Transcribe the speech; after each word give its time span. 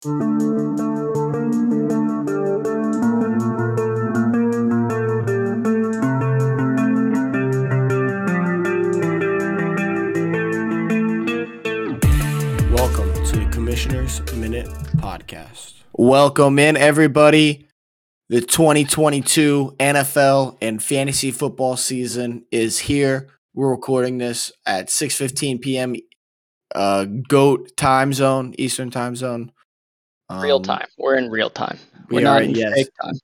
Welcome 0.00 0.14
to 13.24 13.32
the 13.32 13.48
Commissioner's 13.50 14.20
Minute 14.34 14.68
Podcast. 14.98 15.82
Welcome 15.92 16.60
in, 16.60 16.76
everybody. 16.76 17.66
The 18.28 18.40
2022 18.40 19.74
NFL 19.80 20.58
and 20.62 20.80
fantasy 20.80 21.32
football 21.32 21.76
season 21.76 22.44
is 22.52 22.78
here. 22.78 23.30
We're 23.52 23.72
recording 23.72 24.18
this 24.18 24.52
at 24.64 24.90
6:15 24.90 25.60
p.m. 25.60 25.96
Uh, 26.72 27.04
GOAT 27.04 27.76
time 27.76 28.12
zone, 28.12 28.54
Eastern 28.58 28.92
time 28.92 29.16
zone. 29.16 29.50
Real 30.30 30.56
Um, 30.56 30.62
time. 30.62 30.86
We're 30.98 31.16
in 31.16 31.30
real 31.30 31.50
time. 31.50 31.78
we 32.08 32.16
We're 32.16 32.22
not 32.22 32.40
are, 32.42 32.44
in 32.44 32.50
yes. 32.50 32.74
fake 32.74 32.90
time. 33.02 33.14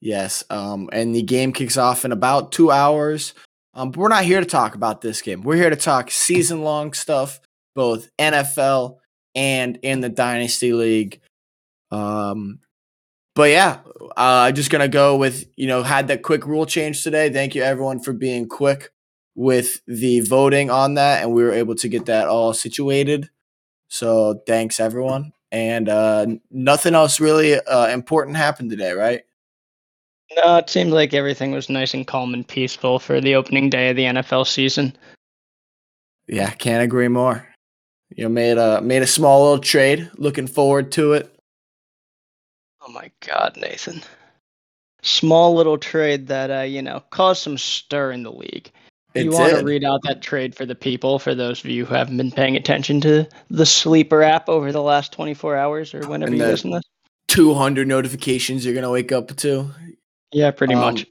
Yes. 0.00 0.44
Um, 0.50 0.88
and 0.92 1.14
the 1.14 1.22
game 1.22 1.52
kicks 1.52 1.76
off 1.76 2.04
in 2.04 2.12
about 2.12 2.52
two 2.52 2.70
hours. 2.70 3.34
Um, 3.74 3.90
but 3.90 4.00
we're 4.00 4.08
not 4.08 4.24
here 4.24 4.40
to 4.40 4.46
talk 4.46 4.74
about 4.74 5.00
this 5.00 5.22
game. 5.22 5.42
We're 5.42 5.56
here 5.56 5.70
to 5.70 5.76
talk 5.76 6.10
season 6.10 6.62
long 6.62 6.92
stuff, 6.92 7.40
both 7.74 8.10
NFL 8.18 8.96
and 9.34 9.78
in 9.82 10.00
the 10.00 10.08
Dynasty 10.08 10.72
League. 10.72 11.20
Um, 11.90 12.60
but 13.34 13.50
yeah, 13.50 13.78
uh, 14.16 14.50
just 14.52 14.70
gonna 14.70 14.88
go 14.88 15.16
with 15.16 15.46
you 15.56 15.66
know 15.66 15.82
had 15.82 16.08
that 16.08 16.22
quick 16.22 16.46
rule 16.46 16.66
change 16.66 17.02
today. 17.04 17.30
Thank 17.30 17.54
you 17.54 17.62
everyone 17.62 18.00
for 18.00 18.12
being 18.12 18.48
quick 18.48 18.90
with 19.36 19.80
the 19.86 20.20
voting 20.20 20.68
on 20.70 20.94
that, 20.94 21.22
and 21.22 21.32
we 21.32 21.42
were 21.44 21.52
able 21.52 21.74
to 21.76 21.88
get 21.88 22.06
that 22.06 22.26
all 22.26 22.52
situated. 22.52 23.30
So 23.88 24.42
thanks 24.46 24.80
everyone, 24.80 25.32
and 25.52 25.88
uh, 25.88 26.26
nothing 26.50 26.94
else 26.94 27.20
really 27.20 27.54
uh, 27.54 27.88
important 27.88 28.36
happened 28.36 28.70
today, 28.70 28.92
right? 28.92 29.22
No, 30.36 30.56
it 30.56 30.70
seemed 30.70 30.92
like 30.92 31.12
everything 31.12 31.50
was 31.50 31.68
nice 31.68 31.92
and 31.92 32.06
calm 32.06 32.34
and 32.34 32.46
peaceful 32.46 32.98
for 32.98 33.20
the 33.20 33.34
opening 33.34 33.68
day 33.68 33.90
of 33.90 33.96
the 33.96 34.04
NFL 34.04 34.46
season. 34.46 34.96
Yeah, 36.28 36.50
can't 36.50 36.84
agree 36.84 37.08
more. 37.08 37.46
You 38.10 38.24
know, 38.24 38.30
made 38.30 38.58
a 38.58 38.80
made 38.80 39.02
a 39.02 39.06
small 39.06 39.42
little 39.42 39.58
trade. 39.58 40.08
Looking 40.16 40.46
forward 40.46 40.92
to 40.92 41.14
it. 41.14 41.34
Oh 42.80 42.92
my 42.92 43.10
God, 43.26 43.56
Nathan! 43.56 44.02
Small 45.02 45.54
little 45.54 45.78
trade 45.78 46.28
that 46.28 46.50
uh, 46.50 46.62
you 46.62 46.82
know 46.82 47.02
caused 47.10 47.42
some 47.42 47.58
stir 47.58 48.12
in 48.12 48.22
the 48.22 48.32
league. 48.32 48.70
It 49.14 49.24
you 49.24 49.32
want 49.32 49.56
to 49.56 49.64
read 49.64 49.84
out 49.84 50.00
that 50.04 50.22
trade 50.22 50.54
for 50.54 50.64
the 50.64 50.74
people, 50.74 51.18
for 51.18 51.34
those 51.34 51.64
of 51.64 51.70
you 51.70 51.84
who 51.84 51.94
haven't 51.94 52.16
been 52.16 52.30
paying 52.30 52.56
attention 52.56 53.00
to 53.02 53.28
the 53.48 53.66
Sleeper 53.66 54.22
app 54.22 54.48
over 54.48 54.70
the 54.70 54.82
last 54.82 55.12
24 55.12 55.56
hours 55.56 55.94
or 55.94 56.06
whenever 56.08 56.34
you 56.34 56.44
listen 56.44 56.70
to 56.70 56.76
this? 56.78 56.84
200 57.28 57.88
notifications 57.88 58.64
you're 58.64 58.74
gonna 58.74 58.90
wake 58.90 59.12
up 59.12 59.34
to. 59.36 59.70
Yeah, 60.32 60.50
pretty 60.52 60.74
Um, 60.74 60.80
much. 60.80 61.06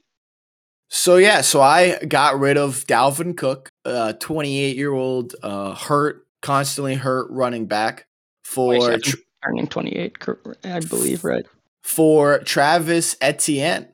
So 0.88 1.16
yeah, 1.16 1.40
so 1.42 1.60
I 1.60 1.98
got 2.04 2.38
rid 2.40 2.56
of 2.56 2.86
Dalvin 2.86 3.36
Cook, 3.36 3.68
uh 3.84 4.14
28 4.14 4.76
year 4.76 4.92
old 4.92 5.34
uh 5.42 5.74
hurt, 5.74 6.26
constantly 6.42 6.94
hurt 6.94 7.26
running 7.30 7.66
back 7.66 8.06
for 8.44 8.74
27, 8.74 9.00
tr- 9.02 9.16
turning 9.44 9.66
28, 9.66 10.16
I 10.64 10.80
believe, 10.80 11.22
right? 11.24 11.44
for 11.82 12.40
Travis 12.40 13.16
Etienne, 13.20 13.88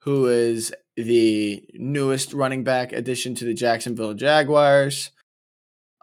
who 0.00 0.26
is 0.26 0.72
the 1.02 1.64
newest 1.74 2.32
running 2.32 2.64
back 2.64 2.92
addition 2.92 3.34
to 3.36 3.44
the 3.44 3.54
Jacksonville 3.54 4.14
Jaguars. 4.14 5.10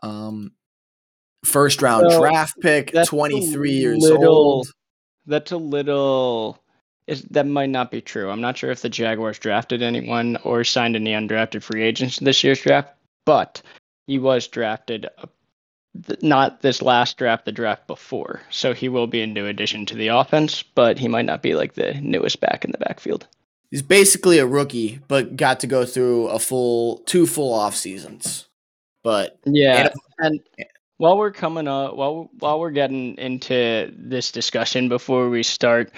Um 0.04 0.52
first 1.46 1.82
round 1.82 2.12
So, 2.12 2.20
draft 2.20 2.60
pick, 2.60 2.92
that's 2.92 3.08
a 3.10 3.12
23 3.12 3.72
years 3.72 4.00
little- 4.00 4.28
old. 4.28 4.68
That's 5.26 5.52
a 5.52 5.58
little. 5.58 6.62
Is, 7.08 7.22
that 7.32 7.46
might 7.46 7.70
not 7.70 7.90
be 7.92 8.02
true. 8.02 8.30
I'm 8.30 8.42
not 8.42 8.58
sure 8.58 8.72
if 8.72 8.82
the 8.82 8.90
Jaguars 8.90 9.40
drafted 9.40 9.82
anyone 9.82 10.38
or 10.44 10.64
signed 10.64 10.96
any 10.96 11.12
undrafted 11.12 11.64
free 11.64 11.84
agents 11.84 12.18
in 12.20 12.26
this 12.26 12.44
year's 12.44 12.60
draft, 12.62 12.94
but 13.26 13.62
he 14.08 14.20
was 14.20 14.48
drafted. 14.48 15.06
uh, 15.18 15.26
Not 16.22 16.62
this 16.62 16.82
last 16.82 17.18
draft, 17.18 17.46
the 17.46 17.52
draft 17.54 17.88
before. 17.88 18.42
So 18.50 18.74
he 18.74 18.88
will 18.90 19.08
be 19.08 19.22
a 19.22 19.28
new 19.28 19.48
addition 19.48 19.86
to 19.88 19.96
the 19.96 20.10
offense, 20.10 20.64
but 20.64 20.98
he 21.00 21.08
might 21.08 21.26
not 21.26 21.42
be 21.42 21.56
like 21.56 21.74
the 21.76 21.94
newest 22.02 22.40
back 22.42 22.64
in 22.66 22.72
the 22.72 22.78
backfield. 22.78 23.26
He's 23.72 23.82
basically 23.82 24.38
a 24.40 24.46
rookie, 24.48 25.00
but 25.08 25.36
got 25.36 25.60
to 25.62 25.68
go 25.68 25.86
through 25.86 26.28
a 26.28 26.40
full 26.40 27.00
two 27.00 27.26
full 27.28 27.54
off 27.54 27.76
seasons. 27.76 28.48
But 29.04 29.38
Yeah, 29.46 29.90
And- 30.20 30.40
and 30.60 30.66
while 30.98 31.18
we're 31.18 31.32
coming 31.32 31.68
up, 31.68 31.96
while 31.96 32.30
while 32.40 32.60
we're 32.60 32.72
getting 32.72 33.18
into 33.18 33.94
this 33.98 34.32
discussion, 34.32 34.90
before 34.90 35.30
we 35.30 35.44
start, 35.44 35.92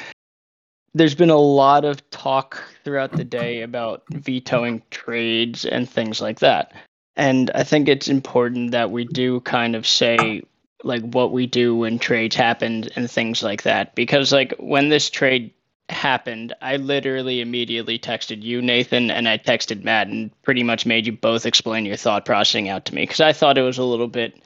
there's 0.94 1.16
been 1.16 1.30
a 1.30 1.38
lot 1.38 1.85
of 1.85 2.07
talk 2.09 2.62
throughout 2.84 3.12
the 3.13 3.24
day 3.24 3.62
about 3.62 4.03
vetoing 4.12 4.81
trades 4.90 5.63
and 5.66 5.88
things 5.90 6.19
like 6.19 6.40
that, 6.40 6.74
and 7.16 7.50
I 7.56 7.63
think 7.63 7.88
it's 7.88 8.07
important 8.07 8.72
that 8.72 8.91
we 8.91 9.06
do 9.06 9.40
kind 9.41 9.75
of 9.75 9.86
say 9.88 10.41
like 10.84 11.03
what 11.03 11.31
we 11.31 11.46
do 11.46 11.75
when 11.75 12.00
trades 12.00 12.36
happen 12.36 12.86
and 12.96 13.09
things 13.09 13.44
like 13.44 13.63
that, 13.63 13.94
because 13.96 14.31
like 14.34 14.53
when 14.59 14.90
this 14.90 15.09
trade 15.09 15.51
happened, 15.91 16.53
I 16.61 16.77
literally 16.77 17.41
immediately 17.41 18.00
texted 18.00 18.44
you, 18.44 18.61
Nathan, 18.61 19.11
and 19.11 19.27
I 19.27 19.38
texted 19.38 19.83
Matt, 19.83 20.07
and 20.07 20.31
pretty 20.44 20.63
much 20.63 20.85
made 20.85 21.05
you 21.05 21.13
both 21.13 21.45
explain 21.45 21.85
your 21.85 21.95
thought 21.95 22.25
processing 22.25 22.69
out 22.69 22.85
to 22.85 22.95
me 22.95 23.03
because 23.03 23.19
I 23.19 23.33
thought 23.33 23.57
it 23.57 23.63
was 23.63 23.77
a 23.77 23.83
little 23.83 24.07
bit 24.07 24.41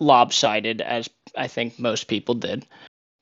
lopsided, 0.00 0.80
as 0.80 1.08
I 1.36 1.46
think 1.46 1.78
most 1.78 2.04
people 2.04 2.34
did. 2.34 2.66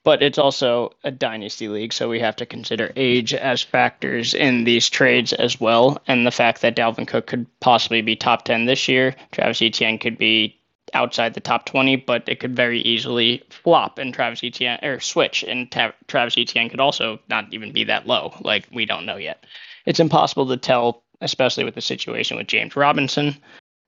But 0.04 0.22
it's 0.22 0.38
also 0.38 0.92
a 1.04 1.10
dynasty 1.10 1.68
league, 1.68 1.92
so 1.92 2.08
we 2.08 2.20
have 2.20 2.36
to 2.36 2.46
consider 2.46 2.92
age 2.96 3.34
as 3.34 3.62
factors 3.62 4.32
in 4.32 4.64
these 4.64 4.88
trades 4.88 5.32
as 5.32 5.60
well. 5.60 6.00
And 6.06 6.26
the 6.26 6.30
fact 6.30 6.62
that 6.62 6.76
Dalvin 6.76 7.06
Cook 7.06 7.26
could 7.26 7.46
possibly 7.60 8.00
be 8.00 8.16
top 8.16 8.44
10 8.44 8.64
this 8.64 8.88
year, 8.88 9.14
Travis 9.32 9.60
Etienne 9.60 9.98
could 9.98 10.16
be 10.16 10.58
outside 10.94 11.34
the 11.34 11.40
top 11.40 11.66
20, 11.66 11.96
but 11.96 12.28
it 12.28 12.40
could 12.40 12.54
very 12.54 12.80
easily 12.80 13.42
flop 13.50 13.98
and 13.98 14.12
Travis 14.12 14.42
Etienne 14.42 14.78
or 14.82 15.00
switch 15.00 15.42
and 15.42 15.70
Ta- 15.70 15.94
Travis 16.06 16.36
Etienne 16.36 16.68
could 16.68 16.80
also 16.80 17.18
not 17.28 17.52
even 17.52 17.72
be 17.72 17.84
that 17.84 18.06
low. 18.06 18.34
Like 18.40 18.66
we 18.72 18.86
don't 18.86 19.06
know 19.06 19.16
yet. 19.16 19.44
It's 19.86 20.00
impossible 20.00 20.46
to 20.48 20.56
tell, 20.56 21.02
especially 21.20 21.64
with 21.64 21.74
the 21.74 21.80
situation 21.80 22.36
with 22.36 22.46
James 22.46 22.76
Robinson. 22.76 23.36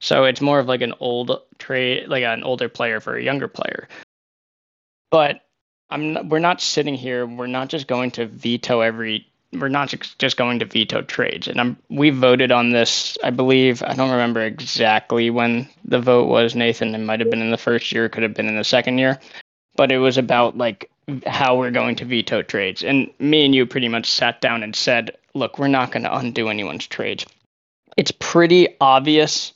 So 0.00 0.24
it's 0.24 0.40
more 0.40 0.58
of 0.58 0.66
like 0.66 0.80
an 0.80 0.94
old 1.00 1.30
trade, 1.58 2.08
like 2.08 2.24
an 2.24 2.42
older 2.42 2.68
player 2.68 3.00
for 3.00 3.16
a 3.16 3.22
younger 3.22 3.48
player. 3.48 3.88
But 5.10 5.42
I'm 5.90 6.12
not, 6.12 6.26
we're 6.28 6.38
not 6.38 6.60
sitting 6.60 6.94
here. 6.94 7.26
We're 7.26 7.46
not 7.46 7.68
just 7.68 7.86
going 7.86 8.12
to 8.12 8.26
veto 8.26 8.80
every. 8.80 9.26
We're 9.52 9.68
not 9.68 9.92
just 10.18 10.36
going 10.36 10.60
to 10.60 10.64
veto 10.64 11.02
trades. 11.02 11.48
And 11.48 11.60
I'm 11.60 11.76
we 11.88 12.10
voted 12.10 12.52
on 12.52 12.70
this. 12.70 13.18
I 13.24 13.30
believe 13.30 13.82
I 13.82 13.94
don't 13.94 14.10
remember 14.10 14.42
exactly 14.42 15.30
when 15.30 15.68
the 15.84 16.00
vote 16.00 16.28
was. 16.28 16.54
Nathan, 16.54 16.94
it 16.94 16.98
might 16.98 17.20
have 17.20 17.30
been 17.30 17.42
in 17.42 17.50
the 17.50 17.56
first 17.58 17.90
year, 17.90 18.08
could 18.08 18.22
have 18.22 18.34
been 18.34 18.48
in 18.48 18.56
the 18.56 18.64
second 18.64 18.98
year, 18.98 19.18
but 19.76 19.90
it 19.90 19.98
was 19.98 20.18
about 20.18 20.56
like 20.56 20.90
how 21.26 21.58
we're 21.58 21.72
going 21.72 21.96
to 21.96 22.04
veto 22.04 22.42
trades. 22.42 22.84
And 22.84 23.10
me 23.18 23.44
and 23.44 23.54
you 23.54 23.66
pretty 23.66 23.88
much 23.88 24.10
sat 24.10 24.40
down 24.40 24.62
and 24.62 24.76
said, 24.76 25.16
look, 25.34 25.58
we're 25.58 25.68
not 25.68 25.90
going 25.90 26.04
to 26.04 26.16
undo 26.16 26.48
anyone's 26.48 26.86
trades. 26.86 27.26
It's 27.96 28.12
pretty 28.12 28.68
obvious 28.80 29.52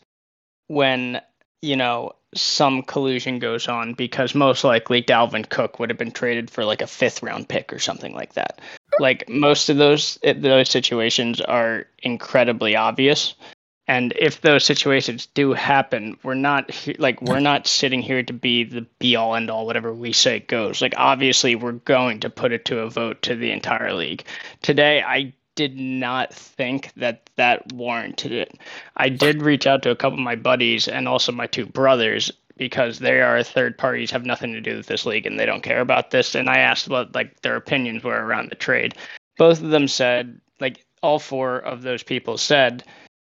when 0.66 1.20
you 1.62 1.76
know 1.76 2.14
some 2.34 2.82
collusion 2.82 3.38
goes 3.38 3.68
on 3.68 3.94
because 3.94 4.34
most 4.34 4.64
likely 4.64 5.02
Dalvin 5.02 5.48
Cook 5.48 5.78
would 5.78 5.90
have 5.90 5.98
been 5.98 6.10
traded 6.10 6.50
for 6.50 6.64
like 6.64 6.82
a 6.82 6.86
fifth 6.86 7.22
round 7.22 7.48
pick 7.48 7.72
or 7.72 7.78
something 7.78 8.14
like 8.14 8.34
that. 8.34 8.60
Like 8.98 9.28
most 9.28 9.68
of 9.68 9.76
those 9.76 10.18
eh, 10.22 10.34
those 10.34 10.70
situations 10.70 11.40
are 11.40 11.86
incredibly 12.02 12.76
obvious. 12.76 13.34
And 13.86 14.14
if 14.18 14.40
those 14.40 14.64
situations 14.64 15.26
do 15.26 15.52
happen, 15.52 16.16
we're 16.22 16.34
not 16.34 16.70
like 16.98 17.20
we're 17.20 17.40
not 17.40 17.66
sitting 17.66 18.00
here 18.00 18.22
to 18.22 18.32
be 18.32 18.64
the 18.64 18.86
be 18.98 19.14
all 19.16 19.34
end 19.34 19.50
all 19.50 19.66
whatever 19.66 19.92
we 19.92 20.12
say 20.12 20.40
goes. 20.40 20.80
Like 20.80 20.94
obviously 20.96 21.54
we're 21.54 21.72
going 21.72 22.20
to 22.20 22.30
put 22.30 22.52
it 22.52 22.64
to 22.66 22.80
a 22.80 22.88
vote 22.88 23.22
to 23.22 23.36
the 23.36 23.50
entire 23.50 23.92
league. 23.92 24.24
Today 24.62 25.02
I 25.02 25.34
did 25.54 25.78
not 25.78 26.32
think 26.32 26.92
that 26.96 27.30
that 27.36 27.72
warranted 27.72 28.32
it. 28.32 28.58
I 28.96 29.08
did 29.08 29.42
reach 29.42 29.66
out 29.66 29.82
to 29.82 29.90
a 29.90 29.96
couple 29.96 30.18
of 30.18 30.24
my 30.24 30.36
buddies 30.36 30.88
and 30.88 31.08
also 31.08 31.32
my 31.32 31.46
two 31.46 31.66
brothers 31.66 32.32
because 32.56 32.98
they 32.98 33.20
are 33.20 33.42
third 33.42 33.76
parties, 33.76 34.10
have 34.10 34.24
nothing 34.24 34.52
to 34.52 34.60
do 34.60 34.76
with 34.76 34.86
this 34.86 35.06
league, 35.06 35.26
and 35.26 35.38
they 35.38 35.46
don't 35.46 35.62
care 35.62 35.80
about 35.80 36.10
this. 36.10 36.34
And 36.34 36.48
I 36.48 36.58
asked 36.58 36.88
what 36.88 37.14
like 37.14 37.40
their 37.40 37.56
opinions 37.56 38.04
were 38.04 38.24
around 38.24 38.50
the 38.50 38.56
trade. 38.56 38.94
Both 39.38 39.60
of 39.62 39.70
them 39.70 39.88
said, 39.88 40.40
like 40.60 40.84
all 41.02 41.18
four 41.18 41.58
of 41.58 41.82
those 41.82 42.02
people 42.02 42.38
said, 42.38 42.84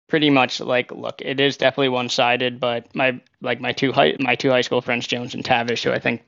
pretty 0.08 0.30
much 0.30 0.60
like, 0.60 0.92
look, 0.92 1.20
it 1.20 1.40
is 1.40 1.56
definitely 1.56 1.88
one 1.88 2.08
sided, 2.08 2.60
but 2.60 2.94
my 2.94 3.20
like 3.40 3.60
my 3.60 3.72
two 3.72 3.92
high 3.92 4.14
my 4.20 4.34
two 4.34 4.50
high 4.50 4.60
school 4.60 4.80
friends, 4.80 5.06
Jones 5.06 5.34
and 5.34 5.44
Tavish, 5.44 5.82
who 5.82 5.92
I 5.92 5.98
think 5.98 6.22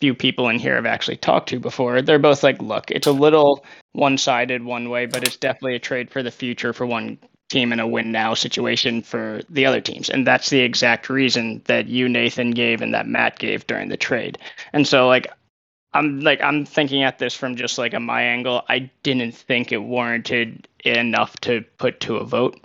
few 0.00 0.14
people 0.14 0.48
in 0.48 0.58
here 0.58 0.74
have 0.74 0.86
actually 0.86 1.16
talked 1.16 1.48
to 1.50 1.60
before, 1.60 2.02
they're 2.02 2.18
both 2.18 2.42
like, 2.42 2.60
look, 2.60 2.90
it's 2.90 3.06
a 3.06 3.12
little 3.12 3.64
one 3.92 4.18
sided 4.18 4.64
one 4.64 4.90
way, 4.90 5.06
but 5.06 5.26
it's 5.26 5.36
definitely 5.36 5.76
a 5.76 5.80
trade 5.80 6.10
for 6.10 6.22
the 6.22 6.30
future 6.30 6.72
for 6.72 6.86
one 6.86 7.18
team 7.50 7.72
and 7.72 7.80
a 7.80 7.86
win 7.86 8.10
now 8.10 8.34
situation 8.34 9.02
for 9.02 9.40
the 9.48 9.66
other 9.66 9.80
teams. 9.80 10.10
And 10.10 10.26
that's 10.26 10.50
the 10.50 10.60
exact 10.60 11.08
reason 11.08 11.62
that 11.66 11.86
you, 11.86 12.08
Nathan, 12.08 12.50
gave 12.50 12.82
and 12.82 12.92
that 12.94 13.06
Matt 13.06 13.38
gave 13.38 13.66
during 13.66 13.88
the 13.88 13.96
trade. 13.96 14.38
And 14.72 14.86
so, 14.86 15.06
like, 15.06 15.32
I'm 15.94 16.20
like 16.20 16.42
I'm 16.42 16.66
thinking 16.66 17.04
at 17.04 17.18
this 17.18 17.34
from 17.34 17.54
just 17.54 17.78
like 17.78 17.94
a 17.94 18.00
my 18.00 18.22
angle. 18.22 18.62
I 18.68 18.90
didn't 19.04 19.32
think 19.32 19.70
it 19.70 19.78
warranted 19.78 20.66
enough 20.84 21.38
to 21.40 21.64
put 21.78 22.00
to 22.00 22.16
a 22.16 22.24
vote. 22.24 22.60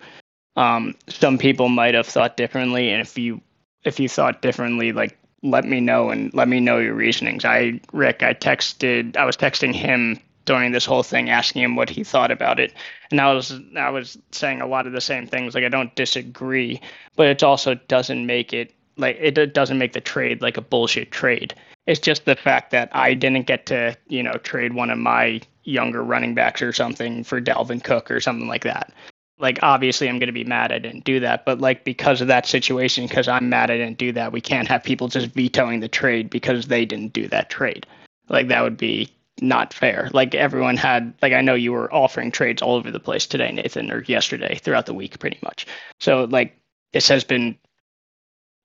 Um, 0.55 0.95
some 1.07 1.37
people 1.37 1.69
might 1.69 1.93
have 1.93 2.07
thought 2.07 2.35
differently, 2.35 2.89
and 2.89 3.01
if 3.01 3.17
you 3.17 3.39
if 3.83 3.99
you 3.99 4.09
thought 4.09 4.41
differently, 4.41 4.91
like 4.91 5.18
let 5.43 5.65
me 5.65 5.79
know 5.79 6.09
and 6.09 6.33
let 6.33 6.47
me 6.47 6.59
know 6.59 6.79
your 6.79 6.93
reasonings. 6.93 7.45
I 7.45 7.79
Rick, 7.93 8.23
I 8.23 8.33
texted 8.33 9.15
I 9.17 9.25
was 9.25 9.37
texting 9.37 9.73
him 9.73 10.19
during 10.45 10.71
this 10.71 10.85
whole 10.85 11.03
thing 11.03 11.29
asking 11.29 11.61
him 11.61 11.75
what 11.75 11.89
he 11.89 12.03
thought 12.03 12.31
about 12.31 12.59
it. 12.59 12.73
And 13.11 13.21
I 13.21 13.33
was 13.33 13.59
I 13.75 13.89
was 13.89 14.17
saying 14.31 14.61
a 14.61 14.67
lot 14.67 14.87
of 14.87 14.93
the 14.93 15.01
same 15.01 15.27
things 15.27 15.53
like 15.55 15.63
I 15.63 15.69
don't 15.69 15.93
disagree, 15.95 16.81
but 17.15 17.27
it 17.27 17.43
also 17.43 17.75
doesn't 17.75 18.25
make 18.25 18.53
it 18.53 18.73
like 18.97 19.17
it 19.19 19.53
doesn't 19.53 19.77
make 19.77 19.93
the 19.93 20.01
trade 20.01 20.41
like 20.41 20.57
a 20.57 20.61
bullshit 20.61 21.11
trade. 21.11 21.53
It's 21.87 21.99
just 21.99 22.25
the 22.25 22.35
fact 22.35 22.71
that 22.71 22.89
I 22.91 23.13
didn't 23.13 23.47
get 23.47 23.65
to, 23.67 23.95
you 24.07 24.21
know, 24.21 24.33
trade 24.33 24.73
one 24.73 24.89
of 24.89 24.97
my 24.97 25.41
younger 25.63 26.03
running 26.03 26.35
backs 26.35 26.61
or 26.61 26.73
something 26.73 27.23
for 27.23 27.39
Dalvin 27.41 27.83
Cook 27.83 28.11
or 28.11 28.19
something 28.19 28.47
like 28.47 28.63
that. 28.63 28.91
Like 29.39 29.59
obviously 29.63 30.09
I'm 30.09 30.19
going 30.19 30.27
to 30.27 30.33
be 30.33 30.43
mad 30.43 30.71
I 30.71 30.79
didn't 30.79 31.05
do 31.05 31.21
that, 31.21 31.45
but 31.45 31.59
like 31.59 31.83
because 31.85 32.21
of 32.21 32.27
that 32.27 32.45
situation 32.45 33.07
because 33.07 33.27
I'm 33.27 33.49
mad 33.49 33.71
I 33.71 33.77
didn't 33.77 33.97
do 33.97 34.11
that, 34.13 34.31
we 34.31 34.41
can't 34.41 34.67
have 34.67 34.83
people 34.83 35.07
just 35.07 35.27
vetoing 35.27 35.79
the 35.79 35.87
trade 35.87 36.29
because 36.29 36.67
they 36.67 36.85
didn't 36.85 37.13
do 37.13 37.27
that 37.29 37.49
trade. 37.49 37.87
Like 38.27 38.49
that 38.49 38.61
would 38.63 38.77
be 38.77 39.09
not 39.41 39.73
fair. 39.73 40.09
Like 40.13 40.35
everyone 40.35 40.75
had, 40.75 41.13
like 41.21 41.33
I 41.33 41.41
know 41.41 41.55
you 41.55 41.71
were 41.71 41.93
offering 41.93 42.31
trades 42.31 42.61
all 42.61 42.75
over 42.75 42.91
the 42.91 42.99
place 42.99 43.25
today, 43.25 43.51
Nathan, 43.51 43.91
or 43.91 44.03
yesterday 44.03 44.59
throughout 44.61 44.85
the 44.85 44.93
week, 44.93 45.19
pretty 45.19 45.39
much. 45.41 45.65
So 45.99 46.25
like 46.25 46.57
this 46.91 47.07
has 47.07 47.23
been, 47.23 47.57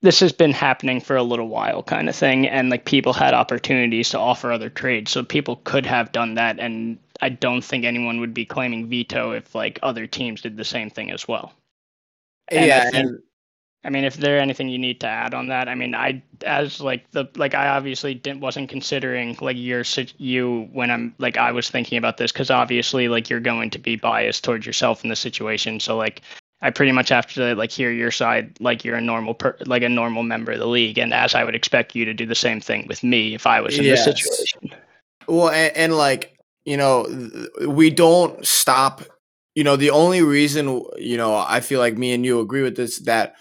this 0.02 0.20
has 0.20 0.32
been 0.32 0.52
happening 0.52 1.00
for 1.00 1.16
a 1.16 1.22
little 1.22 1.48
while, 1.48 1.82
kind 1.82 2.10
of 2.10 2.16
thing, 2.16 2.46
and 2.46 2.68
like 2.68 2.84
people 2.84 3.14
had 3.14 3.32
opportunities 3.32 4.10
to 4.10 4.18
offer 4.18 4.52
other 4.52 4.68
trades, 4.68 5.10
so 5.10 5.22
people 5.22 5.56
could 5.56 5.86
have 5.86 6.12
done 6.12 6.34
that, 6.34 6.58
and 6.58 6.98
I 7.20 7.28
don't 7.28 7.64
think 7.64 7.84
anyone 7.84 8.20
would 8.20 8.34
be 8.34 8.44
claiming 8.44 8.88
veto 8.88 9.32
if 9.32 9.54
like 9.54 9.78
other 9.82 10.06
teams 10.06 10.40
did 10.40 10.56
the 10.56 10.64
same 10.64 10.90
thing 10.90 11.10
as 11.10 11.28
well. 11.28 11.52
And 12.48 12.66
yeah, 12.66 12.90
think, 12.90 12.94
and 12.94 13.18
I 13.84 13.90
mean, 13.90 14.04
if 14.04 14.16
there 14.16 14.40
anything 14.40 14.68
you 14.68 14.78
need 14.78 15.00
to 15.00 15.06
add 15.06 15.34
on 15.34 15.48
that, 15.48 15.68
I 15.68 15.74
mean, 15.74 15.94
I 15.94 16.22
as 16.44 16.80
like 16.80 17.10
the 17.10 17.28
like 17.36 17.54
I 17.54 17.68
obviously 17.68 18.14
didn't 18.14 18.40
wasn't 18.40 18.70
considering 18.70 19.36
like 19.40 19.58
your 19.58 19.84
you 20.16 20.68
when 20.72 20.90
I'm 20.90 21.14
like 21.18 21.36
I 21.36 21.52
was 21.52 21.68
thinking 21.68 21.98
about 21.98 22.16
this 22.16 22.32
because 22.32 22.50
obviously 22.50 23.08
like 23.08 23.28
you're 23.28 23.40
going 23.40 23.70
to 23.70 23.78
be 23.78 23.96
biased 23.96 24.42
towards 24.42 24.64
yourself 24.64 25.04
in 25.04 25.10
the 25.10 25.16
situation. 25.16 25.80
So 25.80 25.96
like 25.96 26.22
I 26.62 26.70
pretty 26.70 26.92
much 26.92 27.10
have 27.10 27.26
to 27.34 27.54
like 27.54 27.70
hear 27.70 27.92
your 27.92 28.10
side 28.10 28.56
like 28.58 28.86
you're 28.86 28.96
a 28.96 29.02
normal 29.02 29.34
per, 29.34 29.54
like 29.66 29.82
a 29.82 29.88
normal 29.88 30.22
member 30.22 30.52
of 30.52 30.60
the 30.60 30.66
league, 30.66 30.96
and 30.96 31.12
as 31.12 31.34
I 31.34 31.44
would 31.44 31.54
expect 31.54 31.94
you 31.94 32.06
to 32.06 32.14
do 32.14 32.24
the 32.24 32.34
same 32.34 32.60
thing 32.62 32.86
with 32.86 33.02
me 33.02 33.34
if 33.34 33.46
I 33.46 33.60
was 33.60 33.78
in 33.78 33.84
yes. 33.84 34.06
this 34.06 34.16
situation. 34.16 34.80
Well, 35.28 35.50
and, 35.50 35.76
and 35.76 35.96
like 35.96 36.33
you 36.64 36.76
know, 36.76 37.06
we 37.66 37.90
don't 37.90 38.44
stop. 38.46 39.02
You 39.54 39.64
know, 39.64 39.76
the 39.76 39.90
only 39.90 40.22
reason 40.22 40.82
you 40.98 41.16
know 41.16 41.36
I 41.36 41.60
feel 41.60 41.78
like 41.80 41.96
me 41.96 42.12
and 42.12 42.24
you 42.24 42.40
agree 42.40 42.62
with 42.62 42.76
this 42.76 43.00
that 43.00 43.36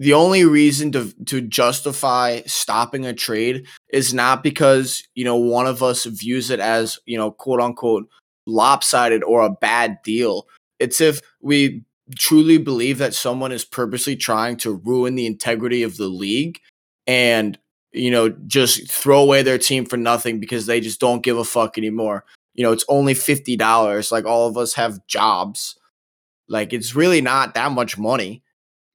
the 0.00 0.14
only 0.14 0.44
reason 0.44 0.90
to 0.92 1.12
to 1.26 1.40
justify 1.42 2.40
stopping 2.46 3.04
a 3.06 3.12
trade 3.12 3.66
is 3.92 4.12
not 4.12 4.42
because 4.42 5.06
you 5.14 5.24
know 5.24 5.36
one 5.36 5.66
of 5.66 5.82
us 5.82 6.06
views 6.06 6.50
it 6.50 6.58
as 6.58 6.98
you 7.04 7.16
know 7.16 7.30
quote 7.30 7.60
unquote 7.60 8.08
lopsided 8.46 9.22
or 9.22 9.42
a 9.42 9.50
bad 9.50 9.98
deal 10.02 10.48
it's 10.80 11.00
if 11.00 11.20
we 11.40 11.84
truly 12.18 12.58
believe 12.58 12.98
that 12.98 13.14
someone 13.14 13.52
is 13.52 13.64
purposely 13.64 14.16
trying 14.16 14.56
to 14.56 14.80
ruin 14.84 15.14
the 15.14 15.26
integrity 15.26 15.82
of 15.82 15.96
the 15.98 16.08
league 16.08 16.58
and 17.06 17.58
you 17.92 18.10
know 18.10 18.30
just 18.46 18.90
throw 18.90 19.20
away 19.20 19.42
their 19.42 19.58
team 19.58 19.84
for 19.84 19.98
nothing 19.98 20.40
because 20.40 20.66
they 20.66 20.80
just 20.80 20.98
don't 20.98 21.22
give 21.22 21.36
a 21.36 21.44
fuck 21.44 21.76
anymore 21.76 22.24
you 22.60 22.66
know 22.66 22.72
it's 22.72 22.84
only 22.88 23.14
$50 23.14 24.12
like 24.12 24.26
all 24.26 24.46
of 24.46 24.58
us 24.58 24.74
have 24.74 25.06
jobs 25.06 25.80
like 26.50 26.72
it's 26.72 26.94
really 26.94 27.22
not 27.22 27.54
that 27.54 27.72
much 27.72 27.96
money 27.96 28.42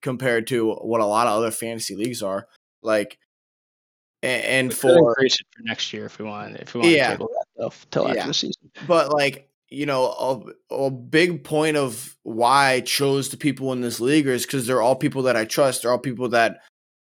compared 0.05 0.45
to 0.47 0.73
what 0.73 1.01
a 1.01 1.05
lot 1.05 1.25
of 1.25 1.33
other 1.33 1.49
fantasy 1.49 1.95
leagues 1.95 2.21
are. 2.21 2.47
Like, 2.83 3.17
and, 4.21 4.43
and 4.43 4.73
for 4.73 4.95
increase 4.95 5.39
it 5.39 5.47
for 5.55 5.63
next 5.63 5.91
year 5.93 6.05
if 6.05 6.19
we 6.19 6.25
want, 6.25 6.57
if 6.57 6.73
we 6.73 6.81
want 6.81 6.91
yeah, 6.91 7.11
to 7.11 7.13
table 7.13 7.29
that 7.33 7.45
stuff 7.55 7.87
till 7.89 8.03
yeah. 8.03 8.09
after 8.11 8.27
the 8.27 8.33
season. 8.33 8.71
But 8.87 9.11
like, 9.13 9.49
you 9.69 9.85
know, 9.85 10.53
a, 10.69 10.75
a 10.75 10.91
big 10.91 11.43
point 11.43 11.77
of 11.77 12.15
why 12.23 12.73
I 12.73 12.79
chose 12.81 13.29
the 13.29 13.37
people 13.37 13.71
in 13.71 13.81
this 13.81 13.99
league 13.99 14.27
is 14.27 14.45
because 14.45 14.67
they're 14.67 14.81
all 14.81 14.95
people 14.95 15.23
that 15.23 15.35
I 15.35 15.45
trust. 15.45 15.81
They're 15.81 15.91
all 15.91 15.97
people 15.97 16.29
that 16.29 16.59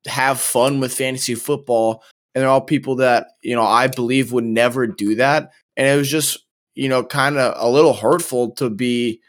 have 0.06 0.38
fun 0.38 0.81
with 0.81 0.94
fantasy 0.94 1.35
football, 1.35 2.05
and 2.35 2.43
they're 2.43 2.49
all 2.49 2.61
people 2.61 2.97
that 2.97 3.29
you 3.43 3.56
know 3.56 3.65
I 3.65 3.88
believe 3.88 4.32
would 4.32 4.44
never 4.44 4.87
do 4.87 5.17
that. 5.17 5.50
And 5.76 5.88
it 5.88 5.97
was 5.97 6.08
just 6.11 6.38
you 6.75 6.89
know 6.89 7.05
kind 7.05 7.37
of 7.37 7.55
a 7.57 7.71
little 7.71 7.95
hurtful 7.95 8.51
to 8.53 8.71
be 8.71 9.21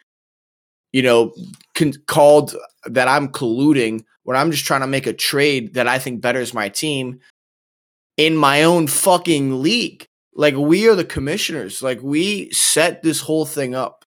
you 0.93 1.01
know, 1.01 1.33
con- 1.75 1.93
called 2.07 2.55
that 2.85 3.07
I'm 3.07 3.27
colluding 3.27 4.05
when 4.23 4.37
I'm 4.37 4.51
just 4.51 4.65
trying 4.65 4.81
to 4.81 4.87
make 4.87 5.07
a 5.07 5.13
trade 5.13 5.73
that 5.73 5.87
I 5.87 5.99
think 5.99 6.21
betters 6.21 6.53
my 6.53 6.69
team 6.69 7.19
in 8.15 8.37
my 8.37 8.63
own 8.63 8.87
fucking 8.87 9.61
league. 9.61 10.05
Like 10.35 10.55
we 10.55 10.87
are 10.87 10.95
the 10.95 11.03
commissioners. 11.03 11.81
Like 11.81 12.01
we 12.01 12.51
set 12.51 13.01
this 13.01 13.19
whole 13.19 13.45
thing 13.45 13.75
up. 13.75 14.05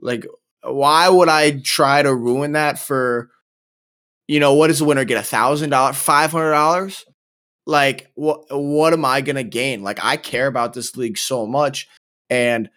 Like 0.00 0.26
why 0.62 1.08
would 1.08 1.28
I 1.28 1.60
try 1.60 2.02
to 2.02 2.14
ruin 2.14 2.52
that 2.52 2.78
for 2.78 3.30
you 4.28 4.40
know, 4.40 4.52
what 4.54 4.66
does 4.66 4.78
the 4.78 4.84
winner 4.84 5.04
get? 5.04 5.18
A 5.18 5.22
thousand 5.22 5.70
dollars, 5.70 5.96
five 5.96 6.32
hundred 6.32 6.52
dollars? 6.52 7.04
Like 7.66 8.10
what 8.14 8.44
what 8.50 8.92
am 8.92 9.04
I 9.04 9.22
gonna 9.22 9.42
gain? 9.42 9.82
Like 9.82 9.98
I 10.02 10.16
care 10.16 10.46
about 10.46 10.72
this 10.72 10.96
league 10.96 11.18
so 11.18 11.46
much. 11.46 11.88
And 12.30 12.70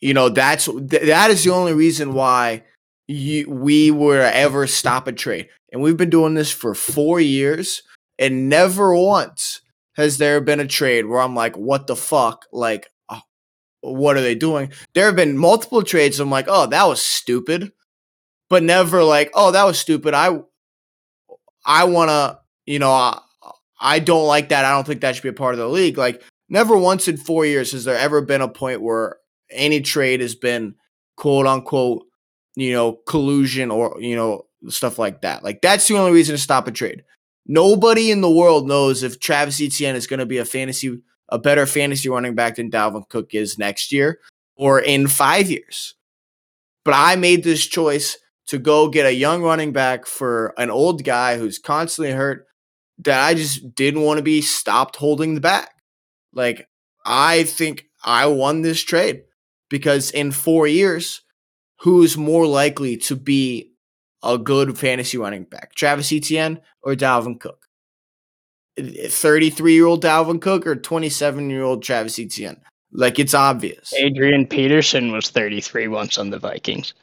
you 0.00 0.12
know, 0.12 0.28
that's 0.28 0.66
that 0.66 1.30
is 1.30 1.44
the 1.44 1.50
only 1.50 1.72
reason 1.72 2.12
why 2.12 2.62
you, 3.06 3.48
we 3.48 3.90
were 3.90 4.20
ever 4.20 4.66
stop 4.66 5.06
a 5.06 5.12
trade. 5.12 5.48
And 5.72 5.80
we've 5.82 5.96
been 5.96 6.10
doing 6.10 6.34
this 6.34 6.50
for 6.50 6.74
four 6.74 7.20
years, 7.20 7.82
and 8.18 8.48
never 8.48 8.94
once 8.94 9.62
has 9.96 10.18
there 10.18 10.40
been 10.40 10.60
a 10.60 10.66
trade 10.66 11.06
where 11.06 11.20
I'm 11.20 11.34
like, 11.34 11.56
what 11.56 11.86
the 11.86 11.96
fuck? 11.96 12.44
Like, 12.52 12.90
oh, 13.08 13.22
what 13.80 14.16
are 14.16 14.20
they 14.20 14.34
doing? 14.34 14.72
There 14.94 15.06
have 15.06 15.16
been 15.16 15.38
multiple 15.38 15.82
trades. 15.82 16.20
I'm 16.20 16.30
like, 16.30 16.46
oh, 16.48 16.66
that 16.66 16.84
was 16.86 17.00
stupid, 17.00 17.72
but 18.50 18.62
never 18.62 19.02
like, 19.02 19.30
oh, 19.34 19.52
that 19.52 19.64
was 19.64 19.78
stupid. 19.78 20.14
I, 20.14 20.40
I 21.64 21.84
want 21.84 22.10
to, 22.10 22.40
you 22.66 22.78
know, 22.78 22.90
I, 22.90 23.20
I 23.80 23.98
don't 24.00 24.26
like 24.26 24.50
that. 24.50 24.64
I 24.64 24.72
don't 24.72 24.86
think 24.86 25.00
that 25.00 25.14
should 25.14 25.22
be 25.22 25.28
a 25.30 25.32
part 25.32 25.54
of 25.54 25.60
the 25.60 25.68
league. 25.68 25.96
Like, 25.96 26.22
never 26.48 26.76
once 26.76 27.08
in 27.08 27.16
four 27.16 27.46
years 27.46 27.72
has 27.72 27.84
there 27.84 27.96
ever 27.96 28.20
been 28.20 28.40
a 28.40 28.48
point 28.48 28.82
where 28.82 29.16
any 29.50 29.80
trade 29.80 30.20
has 30.20 30.34
been 30.34 30.74
quote 31.16 31.46
unquote, 31.46 32.04
you 32.56 32.72
know, 32.72 32.98
collusion 33.06 33.70
or, 33.70 33.96
you 34.00 34.16
know, 34.16 34.46
stuff 34.68 34.98
like 34.98 35.22
that. 35.22 35.44
Like 35.44 35.60
that's 35.60 35.88
the 35.88 35.96
only 35.96 36.12
reason 36.12 36.34
to 36.34 36.40
stop 36.40 36.66
a 36.66 36.72
trade. 36.72 37.04
Nobody 37.46 38.10
in 38.10 38.20
the 38.20 38.30
world 38.30 38.66
knows 38.66 39.02
if 39.02 39.20
Travis 39.20 39.60
Etienne 39.60 39.96
is 39.96 40.06
going 40.06 40.20
to 40.20 40.26
be 40.26 40.38
a 40.38 40.44
fantasy, 40.44 41.00
a 41.28 41.38
better 41.38 41.66
fantasy 41.66 42.08
running 42.08 42.34
back 42.34 42.56
than 42.56 42.70
Dalvin 42.70 43.08
Cook 43.08 43.34
is 43.34 43.58
next 43.58 43.92
year 43.92 44.20
or 44.56 44.80
in 44.80 45.08
five 45.08 45.50
years. 45.50 45.94
But 46.84 46.94
I 46.94 47.16
made 47.16 47.44
this 47.44 47.66
choice 47.66 48.16
to 48.46 48.58
go 48.58 48.88
get 48.88 49.06
a 49.06 49.14
young 49.14 49.42
running 49.42 49.72
back 49.72 50.06
for 50.06 50.54
an 50.58 50.70
old 50.70 51.04
guy 51.04 51.38
who's 51.38 51.58
constantly 51.58 52.12
hurt 52.12 52.46
that 52.98 53.20
I 53.20 53.34
just 53.34 53.74
didn't 53.74 54.02
want 54.02 54.18
to 54.18 54.22
be 54.22 54.40
stopped 54.40 54.96
holding 54.96 55.34
the 55.34 55.40
bag. 55.40 55.68
Like, 56.34 56.68
I 57.04 57.44
think 57.44 57.86
I 58.04 58.26
won 58.26 58.62
this 58.62 58.82
trade 58.82 59.22
because 59.68 60.10
in 60.10 60.32
four 60.32 60.66
years, 60.66 61.22
who's 61.80 62.16
more 62.16 62.46
likely 62.46 62.96
to 62.96 63.16
be 63.16 63.72
a 64.22 64.38
good 64.38 64.78
fantasy 64.78 65.18
running 65.18 65.44
back, 65.44 65.74
Travis 65.74 66.12
Etienne 66.12 66.60
or 66.82 66.94
Dalvin 66.94 67.40
Cook? 67.40 67.60
33 68.78 69.74
year 69.74 69.86
old 69.86 70.02
Dalvin 70.02 70.40
Cook 70.40 70.66
or 70.66 70.74
27 70.74 71.50
year 71.50 71.62
old 71.62 71.82
Travis 71.82 72.18
Etienne? 72.18 72.60
Like 72.92 73.18
it's 73.18 73.34
obvious. 73.34 73.92
Adrian 73.94 74.46
Peterson 74.46 75.12
was 75.12 75.30
33 75.30 75.88
once 75.88 76.16
on 76.16 76.30
the 76.30 76.38
Vikings. 76.38 76.94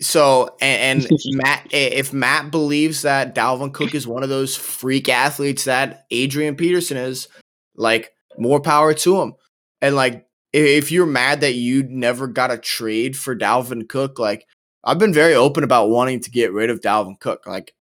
So 0.00 0.56
and, 0.60 1.04
and 1.04 1.20
Matt, 1.26 1.68
if 1.70 2.12
Matt 2.12 2.50
believes 2.50 3.02
that 3.02 3.34
Dalvin 3.34 3.72
Cook 3.72 3.94
is 3.94 4.06
one 4.06 4.22
of 4.22 4.28
those 4.28 4.56
freak 4.56 5.08
athletes 5.08 5.64
that 5.64 6.06
Adrian 6.10 6.56
Peterson 6.56 6.96
is, 6.96 7.28
like 7.76 8.12
more 8.38 8.60
power 8.60 8.94
to 8.94 9.20
him. 9.20 9.34
And 9.80 9.96
like 9.96 10.26
if 10.52 10.90
you're 10.90 11.06
mad 11.06 11.40
that 11.42 11.54
you 11.54 11.82
never 11.84 12.26
got 12.26 12.50
a 12.50 12.58
trade 12.58 13.16
for 13.16 13.36
Dalvin 13.36 13.88
Cook, 13.88 14.18
like 14.18 14.46
I've 14.84 14.98
been 14.98 15.12
very 15.12 15.34
open 15.34 15.64
about 15.64 15.90
wanting 15.90 16.20
to 16.20 16.30
get 16.30 16.52
rid 16.52 16.70
of 16.70 16.80
Dalvin 16.80 17.18
Cook. 17.20 17.46
Like 17.46 17.74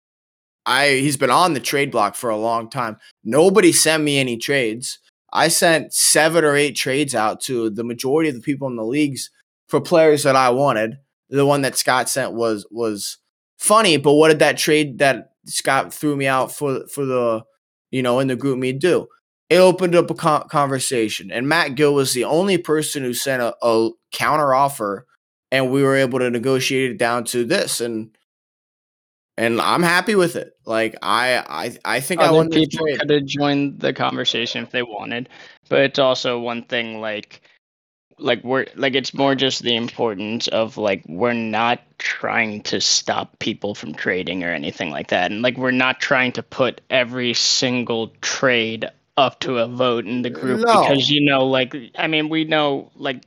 I 0.65 0.89
he's 0.97 1.17
been 1.17 1.31
on 1.31 1.55
the 1.55 1.61
trade 1.61 1.91
block 1.91 2.17
for 2.17 2.31
a 2.31 2.37
long 2.37 2.69
time. 2.69 2.97
Nobody 3.25 3.73
sent 3.73 4.03
me 4.03 4.19
any 4.19 4.37
trades. 4.37 4.99
I 5.33 5.49
sent 5.49 5.93
seven 5.93 6.45
or 6.45 6.57
eight 6.57 6.77
trades 6.77 7.15
out 7.15 7.41
to 7.43 7.71
the 7.71 7.85
majority 7.85 8.29
of 8.29 8.35
the 8.35 8.41
people 8.41 8.69
in 8.69 8.77
the 8.77 8.85
leagues 8.85 9.31
for 9.69 9.81
players 9.81 10.23
that 10.23 10.37
I 10.37 10.51
wanted. 10.51 10.99
The 11.29 11.47
one 11.47 11.63
that 11.63 11.77
Scott 11.77 12.09
sent 12.09 12.33
was 12.35 12.67
was 12.71 13.19
funny, 13.59 13.97
but 13.97 14.15
what 14.15 14.29
did 14.29 14.39
that 14.41 14.59
trade 14.59 14.99
that 14.99 15.33
Scott 15.47 15.93
threw 15.93 16.17
me 16.17 16.27
out 16.27 16.53
for 16.53 16.87
for 16.89 17.05
the 17.05 17.43
you 17.91 18.03
know 18.03 18.19
in 18.19 18.29
the 18.29 18.37
GroupMe 18.37 18.79
do? 18.79 19.09
It 19.49 19.59
opened 19.59 19.95
up 19.95 20.11
a 20.11 20.15
conversation. 20.15 21.31
And 21.31 21.49
Matt 21.49 21.75
Gill 21.75 21.95
was 21.95 22.13
the 22.13 22.25
only 22.25 22.59
person 22.59 23.03
who 23.03 23.15
sent 23.15 23.43
a, 23.43 23.55
a 23.63 23.91
counter 24.13 24.55
offer, 24.55 25.07
and 25.51 25.71
we 25.71 25.83
were 25.83 25.97
able 25.97 26.19
to 26.19 26.31
negotiate 26.31 26.93
it 26.93 26.99
down 26.99 27.25
to 27.27 27.45
this. 27.45 27.81
And 27.81 28.17
and 29.39 29.61
I'm 29.61 29.83
happy 29.83 30.15
with 30.15 30.37
it. 30.37 30.55
Like 30.65 30.97
I 31.03 31.39
I 31.85 31.97
I 31.97 32.01
think 32.01 32.21
Other 32.21 32.31
I 32.31 32.33
want 32.33 32.53
people 32.53 32.87
could 32.99 33.11
have 33.11 33.25
joined 33.27 33.81
the 33.81 33.93
conversation 33.93 34.65
if 34.65 34.71
they 34.71 34.83
wanted, 34.83 35.29
but 35.69 35.81
it's 35.81 35.99
also 35.99 36.39
one 36.41 36.65
thing 36.65 37.01
like 37.01 37.43
like 38.19 38.43
we're 38.43 38.67
like 38.77 38.95
it's 38.95 39.13
more 39.13 39.35
just 39.35 39.63
the 39.63 39.77
importance 39.77 40.49
of 40.49 40.79
like 40.79 41.05
we're 41.07 41.35
not 41.35 41.81
trying 41.99 42.63
to 42.63 42.81
stop 42.81 43.39
people 43.39 43.75
from 43.75 43.95
trading 43.95 44.43
or 44.43 44.49
anything 44.49 44.91
like 44.91 45.09
that 45.09 45.31
and 45.31 45.43
like 45.43 45.59
we're 45.59 45.71
not 45.71 46.01
trying 46.01 46.33
to 46.33 46.43
put 46.43 46.81
every 46.89 47.35
single 47.35 48.09
trade 48.23 48.87
up 49.17 49.41
to 49.41 49.59
a 49.59 49.67
vote 49.67 50.07
in 50.07 50.23
the 50.23 50.31
group 50.31 50.61
no. 50.61 50.83
because 50.83 51.11
you 51.11 51.25
know 51.25 51.47
like 51.47 51.75
i 51.97 52.07
mean 52.07 52.29
we 52.29 52.45
know 52.45 52.91
like 52.95 53.23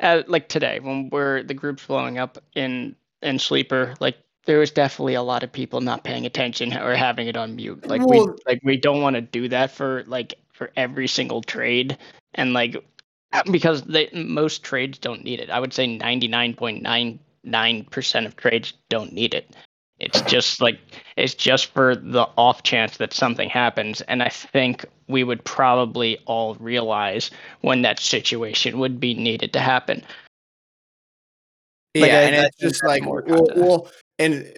uh, 0.00 0.22
like 0.26 0.48
today 0.48 0.78
when 0.78 1.08
we're 1.10 1.42
the 1.42 1.54
group's 1.54 1.86
blowing 1.86 2.18
up 2.18 2.36
in 2.54 2.94
in 3.22 3.38
sleeper 3.38 3.94
like 3.98 4.18
there 4.44 4.58
was 4.58 4.70
definitely 4.70 5.14
a 5.14 5.22
lot 5.22 5.42
of 5.42 5.50
people 5.50 5.80
not 5.80 6.04
paying 6.04 6.26
attention 6.26 6.76
or 6.76 6.94
having 6.94 7.28
it 7.28 7.36
on 7.36 7.56
mute 7.56 7.86
like 7.86 8.06
well, 8.06 8.26
we 8.26 8.32
like 8.46 8.60
we 8.62 8.76
don't 8.76 9.00
want 9.00 9.16
to 9.16 9.22
do 9.22 9.48
that 9.48 9.70
for 9.70 10.04
like 10.06 10.34
for 10.52 10.70
every 10.76 11.08
single 11.08 11.40
trade 11.40 11.96
and 12.34 12.52
like 12.52 12.76
because 13.50 13.82
they, 13.82 14.08
most 14.12 14.62
trades 14.62 14.98
don't 14.98 15.24
need 15.24 15.40
it. 15.40 15.50
I 15.50 15.58
would 15.60 15.72
say 15.72 15.98
99.99% 15.98 18.26
of 18.26 18.36
trades 18.36 18.74
don't 18.88 19.12
need 19.12 19.34
it. 19.34 19.56
It's 20.06 20.22
just 20.22 20.60
like 20.60 20.78
it's 21.16 21.34
just 21.34 21.66
for 21.66 21.96
the 21.96 22.28
off 22.36 22.62
chance 22.62 22.96
that 22.98 23.12
something 23.12 23.48
happens 23.48 24.00
and 24.02 24.22
I 24.22 24.28
think 24.28 24.86
we 25.08 25.24
would 25.24 25.44
probably 25.44 26.18
all 26.26 26.54
realize 26.56 27.30
when 27.60 27.82
that 27.82 27.98
situation 27.98 28.78
would 28.78 29.00
be 29.00 29.14
needed 29.14 29.52
to 29.52 29.60
happen. 29.60 30.02
Like, 31.94 32.10
yeah, 32.10 32.18
I, 32.18 32.22
and 32.22 32.46
it's 32.46 32.56
just 32.58 32.84
like 32.84 33.04
well, 33.04 33.46
well, 33.56 33.90
and 34.18 34.52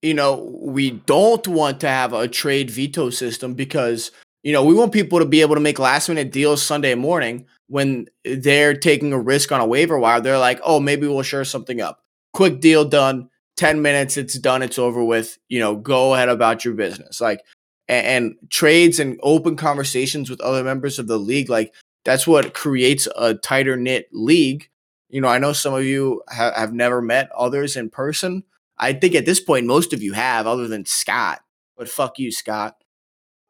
you 0.00 0.14
know, 0.14 0.58
we 0.60 0.90
don't 0.90 1.46
want 1.46 1.80
to 1.80 1.88
have 1.88 2.12
a 2.12 2.26
trade 2.26 2.70
veto 2.70 3.10
system 3.10 3.54
because 3.54 4.10
you 4.42 4.52
know, 4.52 4.64
we 4.64 4.74
want 4.74 4.92
people 4.92 5.20
to 5.20 5.24
be 5.24 5.40
able 5.40 5.54
to 5.54 5.60
make 5.60 5.78
last 5.78 6.08
minute 6.08 6.32
deals 6.32 6.62
Sunday 6.62 6.96
morning 6.96 7.46
when 7.68 8.06
they're 8.24 8.74
taking 8.74 9.12
a 9.12 9.18
risk 9.18 9.52
on 9.52 9.60
a 9.60 9.66
waiver 9.66 9.98
wire, 9.98 10.20
they're 10.20 10.38
like, 10.38 10.60
oh, 10.64 10.80
maybe 10.80 11.06
we'll 11.06 11.22
share 11.22 11.44
something 11.44 11.80
up. 11.80 12.02
Quick 12.34 12.60
deal 12.60 12.84
done. 12.84 13.30
10 13.56 13.82
minutes, 13.82 14.16
it's 14.16 14.38
done, 14.38 14.62
it's 14.62 14.78
over 14.78 15.04
with. 15.04 15.38
You 15.48 15.60
know, 15.60 15.76
go 15.76 16.14
ahead 16.14 16.28
about 16.28 16.64
your 16.64 16.74
business. 16.74 17.20
Like, 17.20 17.40
and, 17.88 18.06
and 18.06 18.50
trades 18.50 18.98
and 18.98 19.18
open 19.22 19.56
conversations 19.56 20.30
with 20.30 20.40
other 20.40 20.64
members 20.64 20.98
of 20.98 21.06
the 21.06 21.18
league, 21.18 21.50
like, 21.50 21.74
that's 22.04 22.26
what 22.26 22.54
creates 22.54 23.06
a 23.16 23.34
tighter 23.34 23.76
knit 23.76 24.08
league. 24.12 24.68
You 25.08 25.20
know, 25.20 25.28
I 25.28 25.38
know 25.38 25.52
some 25.52 25.74
of 25.74 25.84
you 25.84 26.22
ha- 26.28 26.54
have 26.56 26.72
never 26.72 27.00
met 27.02 27.30
others 27.36 27.76
in 27.76 27.90
person. 27.90 28.44
I 28.78 28.92
think 28.92 29.14
at 29.14 29.26
this 29.26 29.40
point, 29.40 29.66
most 29.66 29.92
of 29.92 30.02
you 30.02 30.12
have, 30.14 30.46
other 30.46 30.66
than 30.66 30.86
Scott. 30.86 31.40
But 31.76 31.88
fuck 31.88 32.18
you, 32.18 32.32
Scott. 32.32 32.76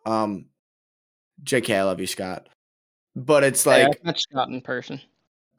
Um, 0.05 0.47
JK, 1.45 1.77
I 1.77 1.83
love 1.85 2.01
you, 2.01 2.07
Scott. 2.07 2.49
But 3.15 3.45
it's 3.45 3.67
like 3.67 4.01
I've 4.05 4.19
Scott 4.19 4.49
in 4.49 4.61
person. 4.61 5.01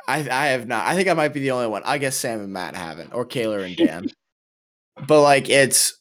I 0.07 0.17
I 0.17 0.47
have 0.47 0.67
not. 0.67 0.85
I 0.85 0.95
think 0.95 1.07
I 1.07 1.13
might 1.13 1.33
be 1.33 1.39
the 1.39 1.51
only 1.51 1.67
one. 1.67 1.83
I 1.85 1.97
guess 1.97 2.15
Sam 2.15 2.41
and 2.41 2.51
Matt 2.51 2.75
haven't, 2.75 3.13
or 3.13 3.25
Kaylor 3.25 3.65
and 3.65 3.75
Dan. 3.75 4.07
but 5.07 5.21
like 5.21 5.49
it's 5.49 5.97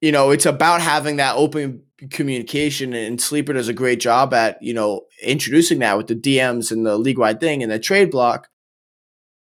you 0.00 0.12
know, 0.12 0.32
it's 0.32 0.44
about 0.44 0.82
having 0.82 1.16
that 1.16 1.36
open 1.36 1.82
communication 2.10 2.92
and 2.92 3.18
Sleeper 3.18 3.54
does 3.54 3.68
a 3.68 3.72
great 3.72 4.00
job 4.00 4.34
at, 4.34 4.62
you 4.62 4.74
know, 4.74 5.06
introducing 5.22 5.78
that 5.78 5.96
with 5.96 6.08
the 6.08 6.14
DMs 6.14 6.70
and 6.70 6.84
the 6.84 6.98
league 6.98 7.16
wide 7.18 7.40
thing 7.40 7.62
and 7.62 7.72
the 7.72 7.78
trade 7.78 8.10
block. 8.10 8.48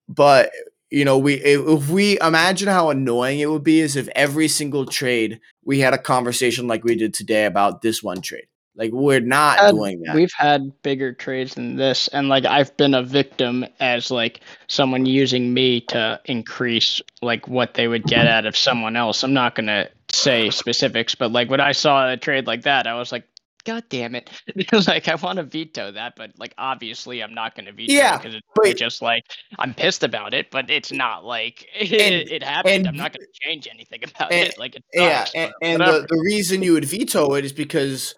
But 0.08 0.52
you 0.90 1.04
know, 1.04 1.18
we 1.18 1.34
if 1.34 1.88
we 1.88 2.20
imagine 2.20 2.68
how 2.68 2.90
annoying 2.90 3.40
it 3.40 3.50
would 3.50 3.64
be 3.64 3.80
is 3.80 3.96
if 3.96 4.08
every 4.14 4.46
single 4.46 4.86
trade 4.86 5.40
we 5.64 5.80
had 5.80 5.92
a 5.92 5.98
conversation 5.98 6.68
like 6.68 6.84
we 6.84 6.94
did 6.94 7.14
today 7.14 7.46
about 7.46 7.82
this 7.82 8.00
one 8.00 8.20
trade. 8.20 8.46
Like 8.76 8.90
we're 8.92 9.20
not 9.20 9.58
had, 9.58 9.70
doing 9.72 10.02
that. 10.02 10.16
We've 10.16 10.32
had 10.36 10.82
bigger 10.82 11.12
trades 11.12 11.54
than 11.54 11.76
this, 11.76 12.08
and 12.08 12.28
like 12.28 12.44
I've 12.44 12.76
been 12.76 12.94
a 12.94 13.02
victim 13.02 13.64
as 13.78 14.10
like 14.10 14.40
someone 14.66 15.06
using 15.06 15.54
me 15.54 15.82
to 15.82 16.20
increase 16.24 17.00
like 17.22 17.46
what 17.46 17.74
they 17.74 17.86
would 17.86 18.04
get 18.04 18.26
out 18.26 18.46
of 18.46 18.56
someone 18.56 18.96
else. 18.96 19.22
I'm 19.22 19.32
not 19.32 19.54
gonna 19.54 19.88
say 20.12 20.50
specifics, 20.50 21.14
but 21.14 21.30
like 21.30 21.48
when 21.50 21.60
I 21.60 21.72
saw 21.72 22.10
a 22.10 22.16
trade 22.16 22.46
like 22.46 22.62
that, 22.62 22.88
I 22.88 22.94
was 22.94 23.12
like, 23.12 23.24
God 23.64 23.84
damn 23.88 24.14
it! 24.14 24.28
Because, 24.54 24.88
like 24.88 25.08
I 25.08 25.14
want 25.14 25.36
to 25.36 25.42
veto 25.42 25.92
that, 25.92 26.14
but 26.16 26.32
like 26.38 26.54
obviously 26.58 27.22
I'm 27.22 27.32
not 27.32 27.54
going 27.54 27.66
to 27.66 27.72
veto 27.72 27.92
yeah, 27.92 28.14
it 28.14 28.18
because 28.18 28.34
it's 28.34 28.46
but, 28.54 28.76
just 28.76 29.02
like 29.02 29.24
I'm 29.58 29.72
pissed 29.72 30.02
about 30.02 30.34
it, 30.34 30.50
but 30.50 30.68
it's 30.68 30.92
not 30.92 31.24
like 31.24 31.66
it, 31.78 31.92
and, 32.00 32.30
it 32.30 32.42
happened. 32.42 32.74
And, 32.74 32.88
I'm 32.88 32.96
not 32.96 33.12
going 33.12 33.26
to 33.26 33.40
change 33.40 33.66
anything 33.70 34.00
about 34.04 34.32
and, 34.32 34.48
it. 34.48 34.58
Like 34.58 34.76
it 34.76 34.84
yeah, 34.92 35.26
and, 35.34 35.52
and 35.62 35.80
the, 35.80 36.06
the 36.08 36.20
reason 36.24 36.62
you 36.62 36.74
would 36.74 36.84
veto 36.84 37.34
it 37.34 37.44
is 37.44 37.52
because 37.52 38.14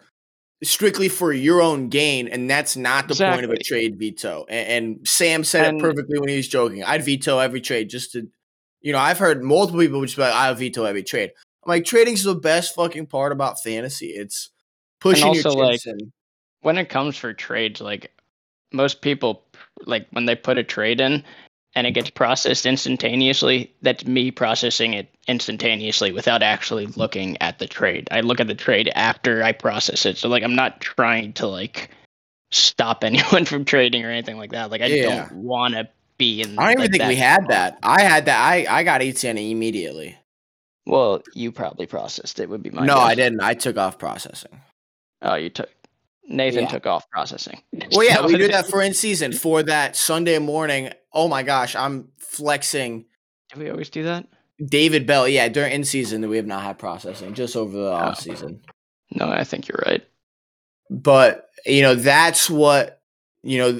strictly 0.62 1.08
for 1.08 1.32
your 1.32 1.60
own 1.60 1.88
gain, 1.88 2.28
and 2.28 2.48
that's 2.48 2.76
not 2.76 3.08
the 3.08 3.12
exactly. 3.12 3.42
point 3.42 3.52
of 3.52 3.58
a 3.58 3.62
trade 3.62 3.98
veto. 3.98 4.46
And, 4.48 4.86
and 4.86 5.08
Sam 5.08 5.44
said 5.44 5.66
and, 5.66 5.78
it 5.78 5.82
perfectly 5.82 6.18
when 6.18 6.28
he 6.28 6.36
was 6.36 6.48
joking. 6.48 6.82
I'd 6.82 7.04
veto 7.04 7.38
every 7.38 7.60
trade 7.60 7.90
just 7.90 8.12
to, 8.12 8.26
you 8.80 8.92
know, 8.92 8.98
I've 8.98 9.18
heard 9.18 9.42
multiple 9.42 9.80
people 9.80 10.02
just 10.02 10.16
be 10.16 10.22
like, 10.22 10.34
I'll 10.34 10.54
veto 10.54 10.84
every 10.84 11.02
trade. 11.02 11.30
I'm 11.64 11.70
like, 11.70 11.84
trading's 11.84 12.24
the 12.24 12.34
best 12.34 12.74
fucking 12.74 13.06
part 13.06 13.32
about 13.32 13.62
fantasy. 13.62 14.06
It's 14.06 14.50
pushing 15.00 15.26
also, 15.26 15.52
your 15.52 15.64
like, 15.64 15.86
in. 15.86 16.12
When 16.62 16.78
it 16.78 16.88
comes 16.88 17.16
for 17.16 17.32
trades, 17.32 17.80
like 17.80 18.12
most 18.72 19.02
people, 19.02 19.44
like 19.84 20.06
when 20.10 20.26
they 20.26 20.36
put 20.36 20.58
a 20.58 20.64
trade 20.64 21.00
in, 21.00 21.22
and 21.76 21.86
it 21.86 21.92
gets 21.92 22.08
processed 22.08 22.64
instantaneously, 22.64 23.70
that's 23.82 24.06
me 24.06 24.30
processing 24.30 24.94
it 24.94 25.14
instantaneously 25.28 26.10
without 26.10 26.42
actually 26.42 26.86
looking 26.86 27.40
at 27.42 27.58
the 27.58 27.66
trade. 27.66 28.08
I 28.10 28.22
look 28.22 28.40
at 28.40 28.46
the 28.46 28.54
trade 28.54 28.90
after 28.94 29.42
I 29.42 29.52
process 29.52 30.06
it. 30.06 30.16
So 30.16 30.30
like 30.30 30.42
I'm 30.42 30.56
not 30.56 30.80
trying 30.80 31.34
to 31.34 31.46
like 31.46 31.90
stop 32.50 33.04
anyone 33.04 33.44
from 33.44 33.66
trading 33.66 34.04
or 34.04 34.10
anything 34.10 34.38
like 34.38 34.52
that. 34.52 34.70
Like 34.70 34.80
I 34.80 34.86
yeah. 34.86 35.28
don't 35.28 35.44
want 35.44 35.74
to 35.74 35.88
be 36.16 36.40
in. 36.40 36.58
I 36.58 36.72
don't 36.72 36.80
like, 36.80 36.88
even 36.88 36.92
think 36.92 37.08
we 37.10 37.16
had 37.16 37.48
that. 37.48 37.78
I 37.82 38.02
had 38.02 38.24
that. 38.24 38.40
I 38.40 38.66
I 38.68 38.82
got 38.82 39.02
ETN 39.02 39.50
immediately. 39.50 40.16
Well, 40.86 41.22
you 41.34 41.52
probably 41.52 41.86
processed 41.86 42.40
it. 42.40 42.48
Would 42.48 42.62
be 42.62 42.70
my 42.70 42.86
no. 42.86 42.94
Guess. 42.94 43.04
I 43.04 43.14
didn't. 43.16 43.40
I 43.42 43.52
took 43.52 43.76
off 43.76 43.98
processing. 43.98 44.62
Oh, 45.20 45.34
you 45.34 45.50
took. 45.50 45.68
Nathan 46.28 46.62
yeah. 46.62 46.68
took 46.68 46.86
off 46.86 47.08
processing. 47.10 47.60
Well, 47.92 48.04
yeah, 48.04 48.24
we 48.26 48.36
did 48.36 48.52
that 48.54 48.66
for 48.66 48.80
in 48.80 48.94
season 48.94 49.32
for 49.32 49.62
that 49.64 49.94
Sunday 49.94 50.38
morning. 50.38 50.90
Oh 51.16 51.28
my 51.28 51.42
gosh, 51.42 51.74
I'm 51.74 52.08
flexing. 52.18 53.06
Do 53.54 53.60
we 53.60 53.70
always 53.70 53.88
do 53.88 54.02
that? 54.02 54.26
David 54.62 55.06
Bell, 55.06 55.26
yeah, 55.26 55.48
during 55.48 55.72
in 55.72 55.82
season 55.82 56.20
that 56.20 56.28
we 56.28 56.36
have 56.36 56.46
not 56.46 56.62
had 56.62 56.78
processing, 56.78 57.32
just 57.32 57.56
over 57.56 57.74
the 57.74 57.90
off 57.90 58.18
oh. 58.18 58.20
season. 58.20 58.60
No, 59.12 59.26
I 59.26 59.42
think 59.42 59.66
you're 59.66 59.82
right. 59.86 60.04
But 60.90 61.48
you 61.64 61.80
know, 61.80 61.94
that's 61.94 62.50
what 62.50 63.00
you 63.42 63.56
know. 63.56 63.72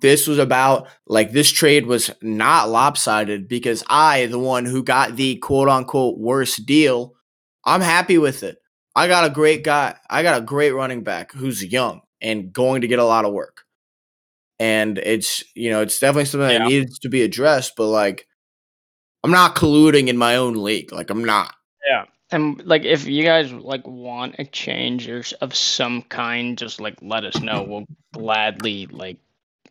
This 0.00 0.28
was 0.28 0.38
about. 0.38 0.86
Like 1.08 1.32
this 1.32 1.50
trade 1.50 1.86
was 1.86 2.12
not 2.22 2.68
lopsided 2.68 3.48
because 3.48 3.82
I, 3.88 4.26
the 4.26 4.38
one 4.38 4.64
who 4.64 4.84
got 4.84 5.16
the 5.16 5.36
quote 5.38 5.68
unquote 5.68 6.18
worst 6.18 6.66
deal, 6.66 7.14
I'm 7.64 7.80
happy 7.80 8.16
with 8.16 8.44
it. 8.44 8.58
I 8.94 9.08
got 9.08 9.24
a 9.24 9.30
great 9.30 9.64
guy. 9.64 9.96
I 10.08 10.22
got 10.22 10.38
a 10.38 10.44
great 10.44 10.70
running 10.70 11.02
back 11.02 11.32
who's 11.32 11.64
young 11.64 12.02
and 12.20 12.52
going 12.52 12.82
to 12.82 12.88
get 12.88 13.00
a 13.00 13.04
lot 13.04 13.24
of 13.24 13.32
work. 13.32 13.64
And 14.60 14.98
it's, 14.98 15.44
you 15.54 15.70
know, 15.70 15.82
it's 15.82 15.98
definitely 15.98 16.24
something 16.24 16.50
yeah. 16.50 16.58
that 16.58 16.68
needs 16.68 16.98
to 17.00 17.08
be 17.08 17.22
addressed, 17.22 17.74
but 17.76 17.86
like 17.86 18.26
I'm 19.22 19.30
not 19.30 19.54
colluding 19.54 20.08
in 20.08 20.16
my 20.16 20.36
own 20.36 20.54
league. 20.54 20.92
Like 20.92 21.10
I'm 21.10 21.24
not. 21.24 21.54
Yeah. 21.88 22.04
And 22.30 22.62
like 22.66 22.84
if 22.84 23.06
you 23.06 23.24
guys 23.24 23.52
like 23.52 23.86
want 23.86 24.36
a 24.38 24.44
change 24.44 25.08
or 25.08 25.22
of 25.40 25.54
some 25.54 26.02
kind, 26.02 26.58
just 26.58 26.80
like 26.80 26.96
let 27.00 27.24
us 27.24 27.40
know. 27.40 27.62
We'll 27.62 27.86
gladly 28.12 28.86
like 28.86 29.18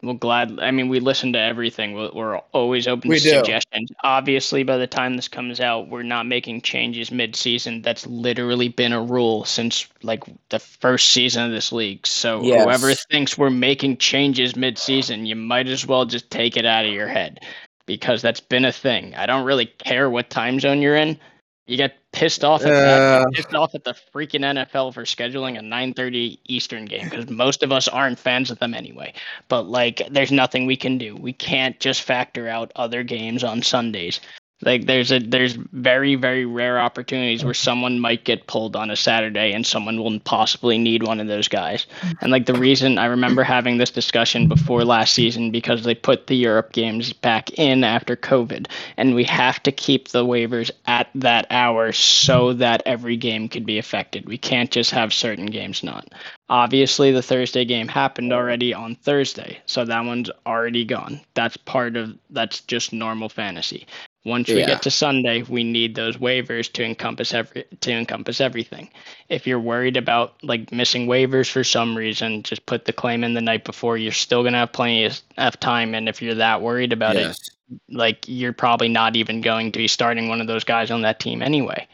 we'll 0.01 0.15
glad. 0.15 0.59
I 0.59 0.71
mean, 0.71 0.89
we 0.89 0.99
listen 0.99 1.33
to 1.33 1.39
everything. 1.39 1.93
We're 1.93 2.37
always 2.51 2.87
open 2.87 3.09
we 3.09 3.19
to 3.19 3.23
do. 3.23 3.29
suggestions. 3.37 3.91
Obviously, 4.03 4.63
by 4.63 4.77
the 4.77 4.87
time 4.87 5.15
this 5.15 5.27
comes 5.27 5.59
out, 5.59 5.89
we're 5.89 6.03
not 6.03 6.25
making 6.25 6.61
changes 6.61 7.11
mid-season. 7.11 7.81
That's 7.81 8.05
literally 8.07 8.69
been 8.69 8.93
a 8.93 9.01
rule 9.01 9.45
since 9.45 9.87
like 10.03 10.23
the 10.49 10.59
first 10.59 11.09
season 11.09 11.43
of 11.43 11.51
this 11.51 11.71
league. 11.71 12.05
So 12.05 12.41
yes. 12.41 12.63
whoever 12.63 12.93
thinks 13.09 13.37
we're 13.37 13.49
making 13.49 13.97
changes 13.97 14.55
mid-season, 14.55 15.25
you 15.25 15.35
might 15.35 15.67
as 15.67 15.85
well 15.85 16.05
just 16.05 16.29
take 16.29 16.57
it 16.57 16.65
out 16.65 16.85
of 16.85 16.93
your 16.93 17.07
head 17.07 17.39
because 17.85 18.21
that's 18.21 18.41
been 18.41 18.65
a 18.65 18.71
thing. 18.71 19.15
I 19.15 19.25
don't 19.25 19.45
really 19.45 19.65
care 19.65 20.09
what 20.09 20.29
time 20.29 20.59
zone 20.59 20.81
you're 20.81 20.95
in. 20.95 21.19
You 21.67 21.75
get 21.75 21.97
pissed 22.13 22.45
off 22.45 22.61
at 22.61 22.71
uh, 22.71 23.25
that. 23.25 23.33
pissed 23.33 23.53
off 23.53 23.75
at 23.75 23.83
the 23.83 23.93
freaking 24.13 24.39
NFL 24.39 24.93
for 24.93 25.03
scheduling 25.03 25.57
a 25.57 25.61
9:30 25.61 26.39
Eastern 26.45 26.85
game 26.85 27.09
because 27.09 27.29
most 27.29 27.61
of 27.61 27.73
us 27.73 27.89
aren't 27.89 28.17
fans 28.17 28.49
of 28.49 28.59
them 28.59 28.73
anyway. 28.73 29.13
But 29.49 29.63
like, 29.63 30.01
there's 30.09 30.31
nothing 30.31 30.65
we 30.65 30.77
can 30.77 30.97
do. 30.97 31.15
We 31.15 31.33
can't 31.33 31.77
just 31.79 32.03
factor 32.03 32.47
out 32.47 32.71
other 32.77 33.03
games 33.03 33.43
on 33.43 33.61
Sundays. 33.61 34.21
Like 34.63 34.87
there's 34.87 35.11
a 35.11 35.19
there's 35.19 35.53
very 35.53 36.15
very 36.15 36.45
rare 36.45 36.79
opportunities 36.79 37.45
where 37.45 37.53
someone 37.53 37.99
might 37.99 38.25
get 38.25 38.47
pulled 38.47 38.75
on 38.75 38.89
a 38.89 38.95
Saturday 38.95 39.53
and 39.53 39.65
someone 39.65 40.01
will 40.01 40.19
possibly 40.19 40.79
need 40.79 41.03
one 41.03 41.19
of 41.19 41.27
those 41.27 41.47
guys. 41.47 41.85
And 42.21 42.31
like 42.31 42.47
the 42.47 42.55
reason 42.55 42.97
I 42.97 43.05
remember 43.05 43.43
having 43.43 43.77
this 43.77 43.91
discussion 43.91 44.47
before 44.47 44.83
last 44.83 45.13
season 45.13 45.51
because 45.51 45.83
they 45.83 45.93
put 45.93 46.25
the 46.25 46.35
Europe 46.35 46.71
games 46.71 47.13
back 47.13 47.51
in 47.59 47.83
after 47.83 48.15
COVID 48.15 48.67
and 48.97 49.13
we 49.13 49.25
have 49.25 49.61
to 49.63 49.71
keep 49.71 50.07
the 50.07 50.25
waivers 50.25 50.71
at 50.87 51.09
that 51.13 51.45
hour 51.51 51.91
so 51.91 52.53
that 52.53 52.81
every 52.87 53.15
game 53.15 53.49
could 53.49 53.65
be 53.65 53.77
affected. 53.77 54.25
We 54.25 54.39
can't 54.39 54.71
just 54.71 54.89
have 54.89 55.13
certain 55.13 55.45
games 55.47 55.83
not. 55.83 56.11
Obviously 56.49 57.11
the 57.11 57.21
Thursday 57.21 57.65
game 57.65 57.89
happened 57.89 58.33
already 58.33 58.73
on 58.73 58.95
Thursday, 58.95 59.59
so 59.65 59.85
that 59.85 60.05
one's 60.05 60.31
already 60.45 60.85
gone. 60.85 61.21
That's 61.35 61.57
part 61.57 61.95
of 61.95 62.17
that's 62.31 62.61
just 62.61 62.91
normal 62.93 63.29
fantasy. 63.29 63.85
Once 64.25 64.49
we 64.49 64.59
Yeah. 64.59 64.65
get 64.67 64.81
to 64.81 64.91
Sunday, 64.91 65.43
we 65.43 65.63
need 65.63 65.95
those 65.95 66.17
waivers 66.17 66.71
to 66.73 66.83
encompass 66.83 67.33
every 67.33 67.63
to 67.79 67.91
encompass 67.91 68.41
everything. 68.41 68.89
If 69.29 69.47
you're 69.47 69.59
worried 69.59 69.95
about 69.95 70.35
like 70.43 70.71
missing 70.71 71.07
waivers 71.07 71.49
for 71.49 71.63
some 71.63 71.95
reason, 71.95 72.43
just 72.43 72.65
put 72.65 72.85
the 72.85 72.93
claim 72.93 73.23
in 73.23 73.33
the 73.35 73.41
night 73.41 73.63
before. 73.63 73.97
You're 73.97 74.11
still 74.11 74.43
gonna 74.43 74.57
have 74.57 74.73
plenty 74.73 75.09
of 75.37 75.59
time, 75.59 75.95
and 75.95 76.09
if 76.09 76.21
you're 76.21 76.35
that 76.35 76.61
worried 76.61 76.91
about 76.91 77.15
Yes. 77.15 77.37
it, 77.69 77.79
like 77.89 78.25
you're 78.27 78.53
probably 78.53 78.89
not 78.89 79.15
even 79.15 79.39
going 79.41 79.71
to 79.71 79.79
be 79.79 79.87
starting 79.87 80.27
one 80.27 80.41
of 80.41 80.47
those 80.47 80.63
guys 80.65 80.91
on 80.91 81.01
that 81.03 81.19
team 81.19 81.41
anyway. 81.41 81.87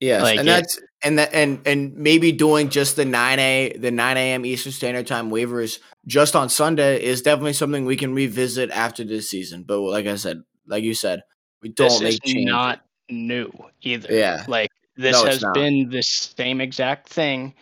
Yes, 0.00 0.22
Like 0.22 0.38
and 0.40 0.48
it- 0.48 0.52
that's 0.52 0.80
and 1.02 1.18
that 1.18 1.34
and 1.34 1.60
and 1.66 1.94
maybe 1.96 2.32
doing 2.32 2.70
just 2.70 2.96
the 2.96 3.04
nine 3.04 3.38
a 3.38 3.74
the 3.78 3.90
nine 3.90 4.16
a.m. 4.16 4.46
Eastern 4.46 4.72
Standard 4.72 5.06
Time 5.06 5.30
waivers 5.30 5.80
just 6.06 6.34
on 6.34 6.48
Sunday 6.48 7.02
is 7.02 7.20
definitely 7.20 7.52
something 7.52 7.84
we 7.84 7.96
can 7.96 8.14
revisit 8.14 8.70
after 8.70 9.04
this 9.04 9.28
season. 9.28 9.64
But 9.64 9.80
like 9.80 10.06
I 10.06 10.16
said, 10.16 10.42
like 10.66 10.82
you 10.84 10.94
said, 10.94 11.22
we 11.64 11.70
don't 11.70 11.88
This 11.88 11.94
is 11.94 12.02
make 12.02 12.22
changes. 12.22 12.44
not 12.44 12.82
new 13.08 13.50
either. 13.82 14.14
Yeah. 14.14 14.44
Like 14.46 14.70
this 14.96 15.14
No, 15.20 15.24
has 15.24 15.44
been 15.54 15.88
the 15.88 16.02
same 16.02 16.60
exact 16.60 17.08
thing 17.08 17.54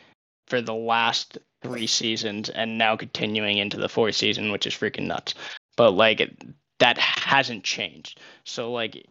for 0.48 0.60
the 0.60 0.74
last 0.74 1.38
three 1.62 1.86
seasons 1.86 2.50
and 2.50 2.76
now 2.76 2.96
continuing 2.96 3.58
into 3.58 3.76
the 3.78 3.88
fourth 3.88 4.16
season, 4.16 4.50
which 4.50 4.66
is 4.66 4.74
freaking 4.74 5.06
nuts. 5.06 5.34
But 5.76 5.92
like 5.92 6.20
it, 6.20 6.36
that 6.80 6.98
hasn't 6.98 7.62
changed. 7.62 8.20
So 8.44 8.72
like 8.72 9.06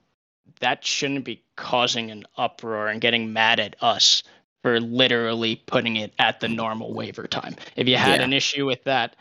that 0.59 0.85
shouldn't 0.85 1.23
be 1.23 1.41
causing 1.55 2.11
an 2.11 2.25
uproar 2.37 2.89
and 2.89 2.99
getting 2.99 3.31
mad 3.31 3.61
at 3.61 3.77
us 3.81 4.21
for 4.61 4.79
literally 4.81 5.55
putting 5.65 5.95
it 5.95 6.13
at 6.19 6.41
the 6.41 6.49
normal 6.49 6.93
waiver 6.93 7.27
time. 7.27 7.55
If 7.77 7.87
you 7.87 7.95
had 7.95 8.19
Yeah. 8.19 8.25
an 8.25 8.33
issue 8.33 8.65
with 8.65 8.83
that, 8.83 9.15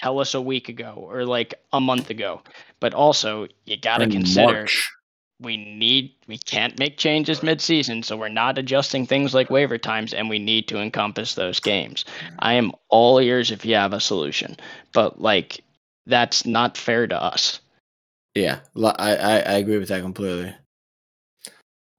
tell 0.00 0.20
us 0.20 0.34
a 0.34 0.40
week 0.40 0.68
ago 0.68 0.94
or 0.96 1.24
like 1.24 1.54
a 1.72 1.80
month 1.80 2.10
ago. 2.10 2.42
But 2.80 2.94
also, 2.94 3.48
you 3.64 3.76
got 3.76 3.98
to 3.98 4.08
consider 4.08 4.52
March. 4.52 4.90
we 5.40 5.56
need 5.56 6.14
we 6.26 6.38
can't 6.38 6.78
make 6.78 6.96
changes 6.98 7.42
mid-season 7.42 8.02
so 8.02 8.16
we're 8.16 8.28
not 8.28 8.58
adjusting 8.58 9.06
things 9.06 9.34
like 9.34 9.50
waiver 9.50 9.78
times 9.78 10.12
and 10.12 10.28
we 10.28 10.38
need 10.38 10.66
to 10.66 10.78
encompass 10.80 11.36
those 11.36 11.60
games 11.60 12.04
mm-hmm. 12.04 12.34
i 12.40 12.54
am 12.54 12.72
all 12.88 13.20
ears 13.20 13.52
if 13.52 13.64
you 13.64 13.76
have 13.76 13.92
a 13.92 14.00
solution 14.00 14.56
but 14.92 15.20
like 15.20 15.62
that's 16.06 16.44
not 16.44 16.76
fair 16.76 17.06
to 17.06 17.22
us 17.22 17.60
Yeah, 18.34 18.60
I, 18.76 19.16
I 19.16 19.32
I 19.38 19.52
agree 19.54 19.78
with 19.78 19.88
that 19.88 20.02
completely. 20.02 20.54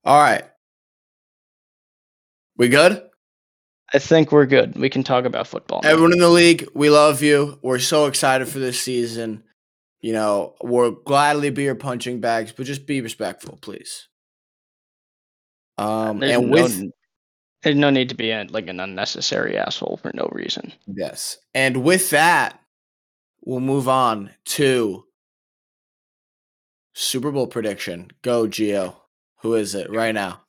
All 0.05 0.17
right, 0.17 0.43
we 2.55 2.69
good? 2.69 3.08
I 3.93 3.99
think 3.99 4.31
we're 4.31 4.45
good 4.45 4.75
we 4.77 4.89
can 4.89 5.03
talk 5.03 5.25
about 5.25 5.47
football 5.47 5.81
now. 5.83 5.89
Everyone 5.89 6.13
in 6.13 6.19
the 6.19 6.29
league, 6.29 6.67
we 6.73 6.89
love 6.89 7.21
you. 7.21 7.59
We're 7.61 7.79
so 7.79 8.05
excited 8.05 8.47
for 8.47 8.59
this 8.59 8.79
season. 8.79 9.43
You 10.01 10.13
know, 10.13 10.55
we'll 10.61 10.91
gladly 10.91 11.49
be 11.49 11.63
your 11.63 11.75
punching 11.75 12.21
bags, 12.21 12.53
but 12.53 12.65
just 12.65 12.85
be 12.85 13.01
respectful, 13.01 13.57
please. 13.61 14.07
Um, 15.77 16.19
there's, 16.19 16.37
and 16.37 16.49
no, 16.49 16.51
with 16.51 16.91
there's 17.63 17.75
no 17.75 17.89
need 17.89 18.09
to 18.09 18.15
be 18.15 18.31
a, 18.31 18.45
like 18.49 18.67
an 18.67 18.79
unnecessary 18.79 19.57
asshole 19.57 19.99
for 20.01 20.11
no 20.13 20.29
reason 20.31 20.71
yes, 20.87 21.37
and 21.53 21.83
with 21.83 22.11
that, 22.11 22.59
we'll 23.43 23.59
move 23.59 23.87
on 23.89 24.29
to 24.45 25.03
Super 26.93 27.31
Bowl 27.31 27.47
prediction. 27.47 28.11
Go, 28.21 28.45
Gio. 28.45 28.95
Who 29.41 29.55
is 29.55 29.73
it 29.73 29.89
right 29.89 30.13
now? 30.13 30.41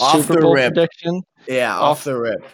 Off 0.00 0.20
super 0.22 0.34
the 0.34 0.40
bowl 0.42 0.54
rip. 0.54 0.74
prediction 0.74 1.22
Yeah, 1.48 1.74
Off- 1.74 1.98
off 1.98 2.04
the 2.04 2.16
rip. 2.16 2.44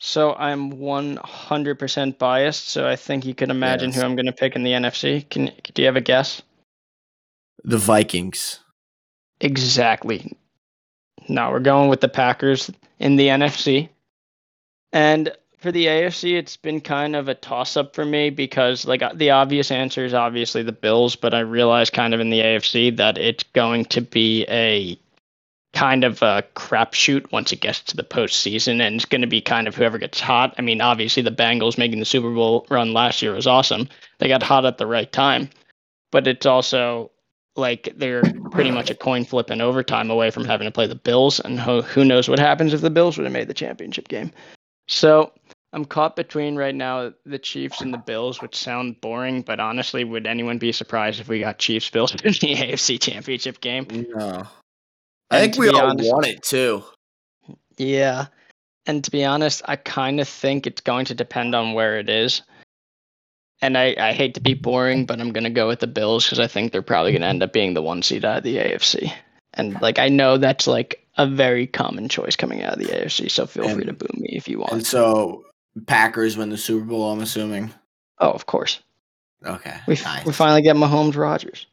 So 0.00 0.34
i'm 0.34 0.72
100% 0.72 2.18
biased 2.18 2.68
so 2.68 2.88
i 2.88 2.96
think 2.96 3.24
you 3.24 3.34
can 3.34 3.50
imagine 3.50 3.90
Yes. 3.90 3.98
who 4.00 4.04
i'm 4.06 4.16
going 4.16 4.26
to 4.26 4.32
pick 4.32 4.56
in 4.56 4.62
the 4.62 4.72
nfc 4.72 5.28
can 5.28 5.52
do 5.74 5.82
you 5.82 5.86
have 5.86 5.96
a 5.96 6.00
guess 6.00 6.42
The 7.64 7.76
Vikings. 7.78 8.60
Exactly. 9.42 10.36
No, 11.28 11.50
we're 11.50 11.60
going 11.60 11.88
with 11.90 12.00
the 12.00 12.08
Packers 12.08 12.70
in 12.98 13.16
the 13.16 13.28
NFC. 13.28 13.88
And 14.92 15.30
for 15.58 15.70
the 15.70 15.86
AFC, 15.86 16.38
it's 16.38 16.56
been 16.56 16.80
kind 16.80 17.14
of 17.14 17.28
a 17.28 17.34
toss 17.34 17.76
up 17.76 17.94
for 17.94 18.04
me 18.06 18.30
because, 18.30 18.86
like, 18.86 19.02
the 19.14 19.30
obvious 19.30 19.70
answer 19.70 20.04
is 20.04 20.14
obviously 20.14 20.62
the 20.62 20.72
Bills, 20.72 21.16
but 21.16 21.34
I 21.34 21.40
realize 21.40 21.90
kind 21.90 22.14
of 22.14 22.20
in 22.20 22.30
the 22.30 22.40
AFC 22.40 22.96
that 22.96 23.18
it's 23.18 23.44
going 23.52 23.84
to 23.86 24.00
be 24.00 24.46
a 24.48 24.98
kind 25.72 26.04
of 26.04 26.20
a 26.22 26.44
crapshoot 26.54 27.30
once 27.32 27.52
it 27.52 27.60
gets 27.60 27.80
to 27.80 27.96
the 27.96 28.02
postseason, 28.02 28.80
and 28.80 28.96
it's 28.96 29.04
going 29.04 29.20
to 29.20 29.26
be 29.26 29.40
kind 29.40 29.68
of 29.68 29.74
whoever 29.74 29.98
gets 29.98 30.20
hot. 30.20 30.54
I 30.58 30.62
mean, 30.62 30.80
obviously, 30.80 31.22
the 31.22 31.30
Bengals 31.30 31.78
making 31.78 32.00
the 32.00 32.04
Super 32.04 32.32
Bowl 32.32 32.66
run 32.70 32.92
last 32.92 33.22
year 33.22 33.34
was 33.34 33.46
awesome. 33.46 33.88
They 34.18 34.28
got 34.28 34.42
hot 34.42 34.66
at 34.66 34.78
the 34.78 34.86
right 34.86 35.10
time, 35.10 35.50
but 36.10 36.26
it's 36.26 36.46
also 36.46 37.10
like 37.56 37.92
they're 37.96 38.22
pretty 38.50 38.70
much 38.70 38.90
a 38.90 38.94
coin 38.94 39.24
flip 39.24 39.50
in 39.50 39.60
overtime 39.60 40.10
away 40.10 40.30
from 40.30 40.44
having 40.44 40.66
to 40.66 40.72
play 40.72 40.86
the 40.86 40.94
Bills, 40.94 41.40
and 41.40 41.60
who, 41.60 41.82
who 41.82 42.04
knows 42.04 42.28
what 42.28 42.38
happens 42.38 42.72
if 42.72 42.80
the 42.80 42.90
Bills 42.90 43.16
would 43.16 43.24
have 43.24 43.32
made 43.32 43.48
the 43.48 43.54
championship 43.54 44.08
game. 44.08 44.32
So 44.88 45.32
I'm 45.72 45.84
caught 45.84 46.16
between 46.16 46.56
right 46.56 46.74
now 46.74 47.12
the 47.24 47.38
Chiefs 47.38 47.80
and 47.80 47.94
the 47.94 47.98
Bills, 47.98 48.42
which 48.42 48.56
sound 48.56 49.00
boring, 49.00 49.42
but 49.42 49.60
honestly, 49.60 50.02
would 50.02 50.26
anyone 50.26 50.58
be 50.58 50.72
surprised 50.72 51.20
if 51.20 51.28
we 51.28 51.38
got 51.38 51.58
Chiefs 51.58 51.90
Bills 51.90 52.12
in 52.24 52.32
the 52.32 52.56
AFC 52.56 53.00
Championship 53.00 53.60
game? 53.60 53.86
No. 54.14 54.48
I 55.30 55.40
think 55.40 55.56
we 55.56 55.68
all 55.68 55.90
honest- 55.90 56.10
want 56.10 56.26
it 56.26 56.42
too. 56.42 56.84
Yeah. 57.76 58.26
And 58.86 59.04
to 59.04 59.10
be 59.10 59.24
honest, 59.24 59.62
I 59.66 59.76
kind 59.76 60.20
of 60.20 60.28
think 60.28 60.66
it's 60.66 60.80
going 60.80 61.04
to 61.06 61.14
depend 61.14 61.54
on 61.54 61.74
where 61.74 61.98
it 61.98 62.08
is. 62.08 62.42
And 63.62 63.76
I, 63.76 63.94
I 63.98 64.12
hate 64.12 64.34
to 64.34 64.40
be 64.40 64.54
boring, 64.54 65.04
but 65.04 65.20
I'm 65.20 65.32
going 65.32 65.44
to 65.44 65.50
go 65.50 65.68
with 65.68 65.80
the 65.80 65.86
Bills 65.86 66.24
because 66.24 66.40
I 66.40 66.46
think 66.46 66.72
they're 66.72 66.82
probably 66.82 67.12
going 67.12 67.22
to 67.22 67.28
end 67.28 67.42
up 67.42 67.52
being 67.52 67.74
the 67.74 67.82
one 67.82 68.02
seed 68.02 68.24
out 68.24 68.38
of 68.38 68.44
the 68.44 68.56
AFC. 68.56 69.12
And 69.54 69.80
like 69.82 69.98
I 69.98 70.08
know 70.08 70.38
that's 70.38 70.66
like 70.66 71.06
a 71.18 71.26
very 71.26 71.66
common 71.66 72.08
choice 72.08 72.36
coming 72.36 72.62
out 72.62 72.74
of 72.74 72.78
the 72.78 72.86
AFC, 72.86 73.30
so 73.30 73.46
feel 73.46 73.68
free 73.68 73.84
to 73.84 73.92
boo 73.92 74.06
me 74.14 74.30
if 74.30 74.48
you 74.48 74.60
want. 74.60 74.72
And 74.72 74.86
so 74.86 75.44
Packers 75.86 76.36
win 76.36 76.50
the 76.50 76.56
Super 76.56 76.84
Bowl, 76.84 77.10
I'm 77.10 77.20
assuming. 77.20 77.72
Oh, 78.18 78.30
of 78.30 78.46
course. 78.46 78.80
Okay. 79.44 79.78
We, 79.86 79.96
nice. 79.96 80.24
we 80.24 80.32
finally 80.32 80.62
get 80.62 80.76
Mahomes 80.76 81.16
Rodgers. 81.16 81.66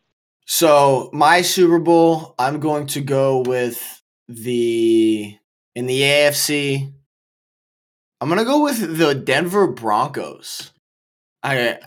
So 0.47 1.09
my 1.11 1.41
Super 1.41 1.77
Bowl, 1.77 2.33
I'm 2.39 2.61
going 2.61 2.87
to 2.87 3.01
go 3.01 3.41
with 3.41 4.01
the 4.29 5.37
in 5.75 5.85
the 5.85 6.01
AFC. 6.01 6.91
I'm 8.21 8.29
gonna 8.29 8.45
go 8.45 8.63
with 8.63 8.97
the 8.97 9.13
Denver 9.13 9.67
Broncos. 9.67 10.71
I, 11.43 11.79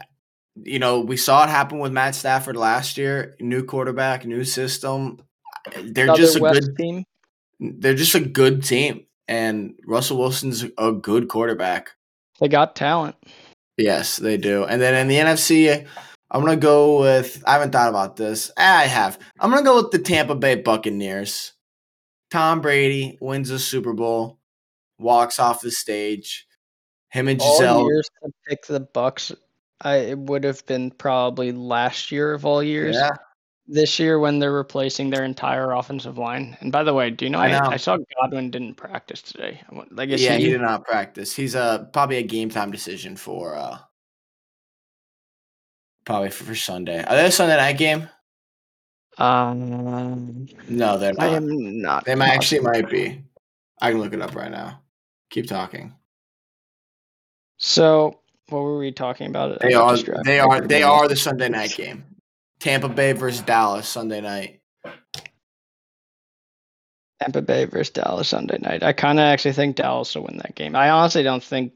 you 0.63 0.79
know, 0.79 1.01
we 1.01 1.17
saw 1.17 1.45
it 1.45 1.49
happen 1.49 1.79
with 1.79 1.93
Matt 1.93 2.15
Stafford 2.15 2.57
last 2.57 2.99
year. 2.99 3.35
New 3.41 3.65
quarterback, 3.65 4.27
new 4.27 4.45
system. 4.45 5.23
They're 5.75 6.05
Another 6.05 6.21
just 6.21 6.37
a 6.37 6.41
West 6.41 6.61
good. 6.61 6.77
team. 6.77 7.05
They're 7.59 7.95
just 7.95 8.15
a 8.15 8.21
good 8.21 8.63
team, 8.63 9.07
and 9.27 9.75
Russell 9.87 10.19
Wilson's 10.19 10.67
a 10.77 10.93
good 10.93 11.29
quarterback. 11.29 11.93
They 12.41 12.49
got 12.49 12.77
talent. 12.77 13.17
Yes, 13.79 14.17
they 14.17 14.37
do. 14.37 14.65
And 14.65 14.81
then 14.83 14.95
in 14.95 15.09
the 15.09 15.17
NFC, 15.17 15.87
I'm 16.31 16.41
gonna 16.41 16.57
go 16.57 17.01
with. 17.01 17.43
I 17.47 17.55
haven't 17.55 17.73
thought 17.73 17.89
about 17.89 18.17
this. 18.17 18.51
Ah, 18.57 18.79
I 18.79 18.85
have. 18.85 19.19
I'm 19.41 19.51
gonna 19.51 19.63
go 19.63 19.83
with 19.83 19.91
the 19.91 19.99
Tampa 19.99 20.35
Bay 20.35 20.55
Buccaneers. 20.55 21.53
Tom 22.31 22.61
Brady 22.61 23.19
wins 23.21 23.49
the 23.49 23.59
Super 23.59 23.93
Bowl, 23.93 24.39
walks 24.99 25.39
off 25.41 25.61
the 25.61 25.71
stage. 25.71 26.47
Him 27.11 27.27
and 27.27 27.41
Gisele. 27.41 27.79
All 27.79 27.89
years 27.89 28.09
to 28.23 28.31
pick 28.49 28.67
the 28.67 28.79
Bucks, 28.79 29.33
I 29.81 29.97
it 29.97 30.19
would 30.19 30.45
have 30.45 30.65
been 30.67 30.93
probably 30.93 31.51
last 31.51 32.13
year 32.13 32.33
of 32.33 32.47
all 32.47 32.63
years. 32.63 32.95
Yeah, 32.95 33.11
this 33.67 33.99
year 33.99 34.19
when 34.19 34.39
they're 34.39 34.53
replacing 34.53 35.11
their 35.11 35.25
entire 35.25 35.73
offensive 35.73 36.19
line. 36.19 36.57
And 36.61 36.71
by 36.71 36.85
the 36.85 36.95
way, 36.95 37.11
do 37.11 37.25
you 37.25 37.31
know 37.31 37.39
I 37.39 37.47
I, 37.47 37.59
know. 37.59 37.71
I 37.71 37.77
saw 37.77 37.99
Godwin 38.21 38.51
didn't 38.51 38.75
practice 38.75 39.23
today. 39.23 39.61
Like, 39.91 40.11
yeah, 40.11 40.37
he, 40.37 40.45
he 40.45 40.51
did 40.51 40.61
not 40.61 40.85
practice. 40.85 41.35
He's 41.35 41.57
uh 41.57 41.85
probably 41.87 42.19
a 42.19 42.23
game 42.23 42.51
time 42.51 42.71
decision 42.71 43.17
for 43.17 43.57
uh 43.57 43.79
probably 46.11 46.31
for, 46.31 46.43
for 46.43 46.55
Sunday. 46.57 47.05
Are 47.05 47.15
they 47.15 47.27
a 47.27 47.31
Sunday 47.31 47.57
night 47.57 47.79
game? 47.79 48.09
Um, 49.17 50.49
No, 50.69 50.99
they're 50.99 51.13
not. 51.13 51.23
I 51.23 51.37
am 51.37 51.81
not. 51.81 52.05
They 52.05 52.17
might 52.17 52.31
actually 52.31 52.63
might 52.63 52.91
be. 52.91 53.23
I 53.81 53.93
can 53.93 54.01
look 54.01 54.13
it 54.13 54.21
up 54.21 54.35
right 54.35 54.51
now. 54.51 54.83
Keep 55.31 55.47
talking. 55.47 55.95
So, 57.59 58.19
what 58.49 58.61
were 58.61 58.79
we 58.79 58.91
talking 58.91 59.29
about? 59.29 59.61
They 59.61 59.75
are 59.75 59.97
they 60.25 60.41
are 60.41 60.61
they 60.61 60.83
are 60.83 61.07
the 61.07 61.15
Sunday 61.15 61.49
night 61.49 61.77
game. 61.77 62.05
Tampa 62.59 62.89
Bay 62.89 63.13
versus 63.13 63.43
Dallas 63.43 63.87
Sunday 63.87 64.21
night. 64.21 64.61
Tampa 67.21 67.43
Bay 67.43 67.67
versus 67.67 67.91
Dallas 67.91 68.29
Sunday 68.29 68.59
night. 68.61 68.83
I 68.83 68.93
kind 68.93 69.21
of 69.21 69.25
actually 69.25 69.53
think 69.53 69.77
Dallas 69.77 70.15
will 70.15 70.25
win 70.25 70.39
that 70.39 70.57
game. 70.57 70.75
I 70.75 70.91
honestly 70.91 71.23
don't 71.23 71.45
think 71.45 71.73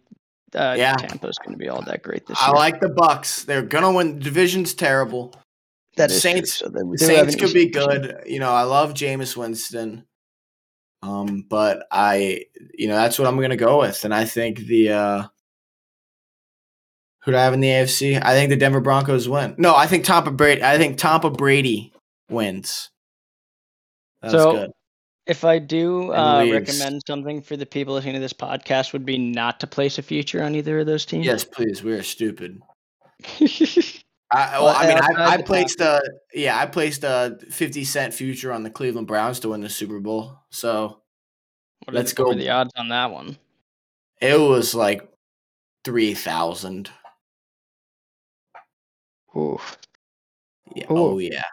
uh, 0.54 0.74
Yeah. 0.78 0.94
Tampa's 0.96 1.38
going 1.38 1.52
to 1.52 1.58
be 1.58 1.68
all 1.68 1.82
that 1.82 2.02
great 2.02 2.26
this 2.26 2.38
I 2.40 2.46
year. 2.48 2.56
I 2.56 2.58
like 2.58 2.80
the 2.80 2.88
Bucks. 2.90 3.44
They're 3.44 3.62
gonna 3.62 3.92
win. 3.92 4.18
The 4.18 4.24
division's 4.24 4.74
terrible. 4.74 5.34
that 5.96 6.10
is 6.10 6.20
Saints- 6.22 6.58
True, 6.58 6.96
so 6.96 7.06
Saints 7.06 7.36
could 7.36 7.52
be 7.52 7.68
good. 7.70 8.22
You 8.26 8.40
know, 8.40 8.50
I 8.50 8.62
love 8.62 8.94
Jameis 8.94 9.36
Winston. 9.36 10.04
Um, 11.02 11.44
but 11.48 11.86
I, 11.90 12.46
you 12.72 12.88
know, 12.88 12.96
that's 12.96 13.18
what 13.18 13.28
I'm 13.28 13.38
gonna 13.40 13.56
go 13.56 13.80
with, 13.80 14.04
and 14.04 14.14
I 14.14 14.24
think 14.24 14.58
the 14.60 14.90
uh 14.90 15.22
who 17.22 17.30
do 17.32 17.38
I 17.38 17.42
have 17.44 17.54
in 17.54 17.60
the 17.60 17.68
AFC? 17.68 18.20
I 18.22 18.34
think 18.34 18.50
the 18.50 18.56
Denver 18.56 18.80
Broncos 18.80 19.28
win. 19.28 19.54
No, 19.58 19.74
I 19.74 19.86
think 19.86 20.04
Tampa 20.04 20.30
Brady. 20.30 20.62
I 20.62 20.76
think 20.78 20.98
Tampa 20.98 21.30
Brady 21.30 21.92
wins. 22.28 22.90
That's 24.20 24.32
So, 24.32 24.52
good. 24.52 24.70
If 25.26 25.44
I 25.44 25.58
do 25.58 26.12
uh, 26.12 26.46
recommend 26.50 27.02
something 27.06 27.40
for 27.40 27.56
the 27.56 27.64
people 27.64 27.94
listening 27.94 28.14
to 28.14 28.20
this 28.20 28.34
podcast, 28.34 28.92
would 28.92 29.06
be 29.06 29.16
not 29.16 29.58
to 29.60 29.66
place 29.66 29.96
a 29.98 30.02
future 30.02 30.42
on 30.42 30.54
either 30.54 30.80
of 30.80 30.86
those 30.86 31.06
teams. 31.06 31.24
Yes, 31.24 31.44
please. 31.44 31.82
We 31.82 31.92
are 31.94 32.02
stupid. 32.02 32.60
I, 33.40 34.58
well, 34.58 34.64
Well, 34.64 34.76
I 34.76 34.86
mean, 34.88 34.98
I, 34.98 35.34
I 35.34 35.42
placed 35.42 35.80
a 35.80 36.02
yeah, 36.34 36.58
I 36.58 36.66
placed 36.66 37.04
a 37.04 37.38
fifty 37.50 37.84
cent 37.84 38.12
future 38.12 38.52
on 38.52 38.64
the 38.64 38.70
Cleveland 38.70 39.06
Browns 39.06 39.40
to 39.40 39.50
win 39.50 39.60
the 39.62 39.68
Super 39.68 40.00
Bowl. 40.00 40.40
So 40.50 41.00
What 41.84 41.94
Let's 41.94 42.12
the, 42.12 42.16
go. 42.16 42.28
were 42.28 42.34
the 42.34 42.50
odds 42.50 42.72
on 42.76 42.88
that 42.88 43.10
one? 43.10 43.38
it 44.20 44.38
was 44.38 44.74
like 44.74 45.08
three 45.84 46.14
thousand. 46.14 46.90
Oof. 49.36 49.78
Yeah. 50.74 50.84
Ooh. 50.92 50.98
Oh 50.98 51.18
yeah. 51.18 51.44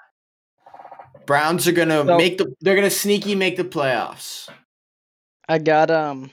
Browns 1.32 1.66
are 1.66 1.72
gonna 1.72 2.06
So- 2.06 2.18
make 2.18 2.38
the. 2.40 2.54
They're 2.60 2.76
gonna 2.76 2.90
sneaky 2.90 3.36
make 3.36 3.56
the 3.56 3.64
playoffs. 3.64 4.50
I 5.48 5.60
got 5.60 5.90
um 5.90 6.30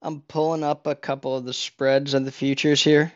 I'm 0.00 0.22
pulling 0.22 0.64
up 0.64 0.86
a 0.86 0.94
couple 0.94 1.36
of 1.36 1.44
the 1.44 1.52
spreads 1.52 2.14
and 2.14 2.26
the 2.26 2.32
futures 2.32 2.82
here. 2.82 3.12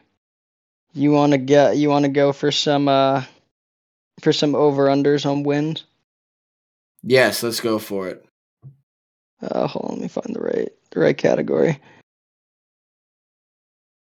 You 0.93 1.11
want 1.13 1.33
to 1.33 1.39
get 1.39 1.79
you 1.79 1.89
want 1.89 2.05
to 2.05 2.11
go 2.11 2.35
for 2.35 2.53
some 2.53 2.89
uh 2.89 3.25
for 4.21 4.35
some 4.35 4.55
over 4.55 4.89
unders 4.89 5.25
on 5.25 5.45
wins? 5.45 5.85
Yes, 7.03 7.43
let's 7.43 7.61
go 7.61 7.79
for 7.79 8.09
it. 8.09 8.23
Uh 9.41 9.67
hold 9.67 9.87
on, 9.87 9.91
let 9.93 10.03
me 10.03 10.09
find 10.09 10.37
the 10.37 10.41
right 10.41 10.69
the 10.91 11.01
right 11.01 11.17
category. 11.17 11.81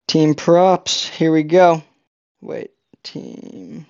Team 0.08 0.34
props. 0.34 1.06
Here 1.10 1.30
we 1.30 1.42
go. 1.42 1.82
Wait, 2.40 2.70
team 3.04 3.84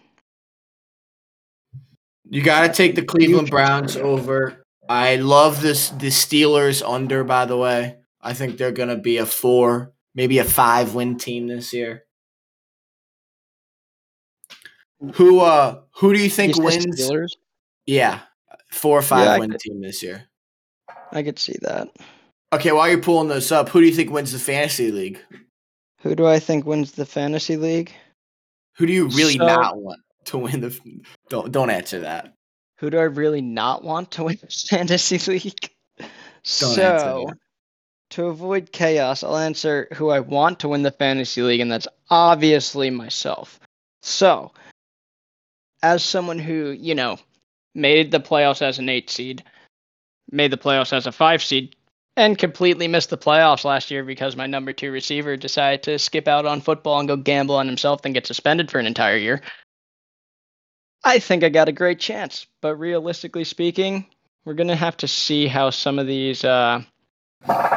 You 2.29 2.43
got 2.43 2.67
to 2.67 2.73
take 2.73 2.95
the 2.95 3.05
Cleveland 3.05 3.51
Browns 3.51 3.97
over. 3.97 4.65
I 4.89 5.17
love 5.17 5.63
this. 5.63 5.91
The 5.91 6.09
Steelers 6.09 6.83
under. 6.89 7.25
By 7.25 7.45
the 7.45 7.57
way, 7.57 7.97
I 8.21 8.35
think 8.35 8.57
they're 8.59 8.73
gonna 8.73 8.97
be 8.97 9.19
a 9.19 9.27
four, 9.27 9.93
maybe 10.15 10.39
a 10.39 10.45
five 10.45 10.95
win 10.95 11.19
team 11.19 11.47
this 11.49 11.73
year. 11.73 12.05
Who 15.15 15.41
uh 15.41 15.83
who 15.97 16.15
do 16.15 16.23
you 16.23 16.31
think 16.31 16.57
wins? 16.57 16.87
Steelers? 16.87 17.29
Yeah, 17.87 18.21
four 18.71 18.99
or 18.99 19.03
five 19.03 19.29
I 19.29 19.39
win 19.39 19.51
could- 19.51 19.61
team 19.61 19.81
this 19.81 20.03
year. 20.03 20.25
I 21.13 21.23
could 21.23 21.39
see 21.39 21.57
that. 21.63 21.89
Okay, 22.53 22.73
while 22.73 22.89
you're 22.89 22.99
pulling 23.01 23.29
those 23.29 23.51
up, 23.53 23.69
who 23.69 23.81
do 23.81 23.87
you 23.87 23.93
think 23.95 24.11
wins 24.11 24.33
the 24.33 24.39
fantasy 24.39 24.91
league? 24.91 25.19
Who 26.03 26.15
do 26.15 26.27
I 26.27 26.39
think 26.39 26.65
wins 26.67 26.93
the 26.93 27.07
fantasy 27.07 27.57
league? 27.57 27.93
Who 28.77 28.87
do 28.87 28.93
you 28.93 29.09
really 29.09 29.37
So- 29.37 29.47
not 29.47 29.77
want 29.79 30.01
to 30.27 30.39
win 30.39 30.61
the? 30.61 30.81
Don't 31.29 31.53
don't 31.53 31.71
answer 31.71 32.01
that. 32.01 32.33
Who 32.79 32.91
do 32.91 32.99
I 32.99 33.05
really 33.05 33.41
not 33.41 33.83
want 33.83 34.13
to 34.13 34.25
win 34.25 34.39
the 34.41 34.49
fantasy 34.69 35.19
league? 35.31 35.71
answer 35.99 36.19
so, 36.43 37.27
to 38.11 38.27
avoid 38.27 38.71
chaos, 38.71 39.25
I'll 39.25 39.37
answer 39.37 39.89
who 39.95 40.11
I 40.11 40.21
want 40.21 40.61
to 40.61 40.69
win 40.69 40.83
the 40.83 40.91
fantasy 40.91 41.43
league, 41.43 41.61
and 41.61 41.73
that's 41.73 41.89
obviously 42.11 42.91
myself. 42.91 43.59
So, 44.03 44.53
as 45.83 46.05
someone 46.05 46.39
who, 46.39 46.71
you 46.71 46.95
know, 46.95 47.19
made 47.75 48.11
the 48.11 48.21
playoffs 48.21 48.63
as 48.63 48.79
an 48.79 48.89
eight 48.89 49.11
seed, 49.11 49.43
made 50.31 50.53
the 50.53 50.57
playoffs 50.57 50.93
as 50.93 51.07
a 51.07 51.13
five 51.13 51.43
seed, 51.43 51.75
and 52.17 52.39
completely 52.39 52.89
missed 52.89 53.11
the 53.11 53.19
playoffs 53.19 53.65
last 53.65 53.91
year 53.91 54.05
because 54.05 54.37
my 54.37 54.47
number 54.47 54.73
two 54.73 54.91
receiver 54.91 55.37
decided 55.37 55.83
to 55.83 55.99
skip 55.99 56.29
out 56.29 56.47
on 56.47 56.61
football 56.61 56.99
and 56.99 57.09
go 57.09 57.17
gamble 57.17 57.57
on 57.57 57.67
himself 57.67 58.03
then 58.03 58.13
get 58.13 58.27
suspended 58.27 58.71
for 58.71 58.79
an 58.79 58.87
entire 58.87 59.17
year. 59.17 59.43
I 61.07 61.21
think 61.21 61.45
I 61.45 61.51
got 61.51 61.69
a 61.69 61.73
great 61.73 62.01
chance, 62.01 62.49
but 62.61 62.75
realistically 62.75 63.45
speaking, 63.45 64.07
we're 64.45 64.55
gonna 64.55 64.75
have 64.75 64.97
to 64.99 65.09
see 65.09 65.47
how 65.47 65.71
some 65.71 66.01
of 66.01 66.09
these, 66.09 66.45
uh, 66.45 66.83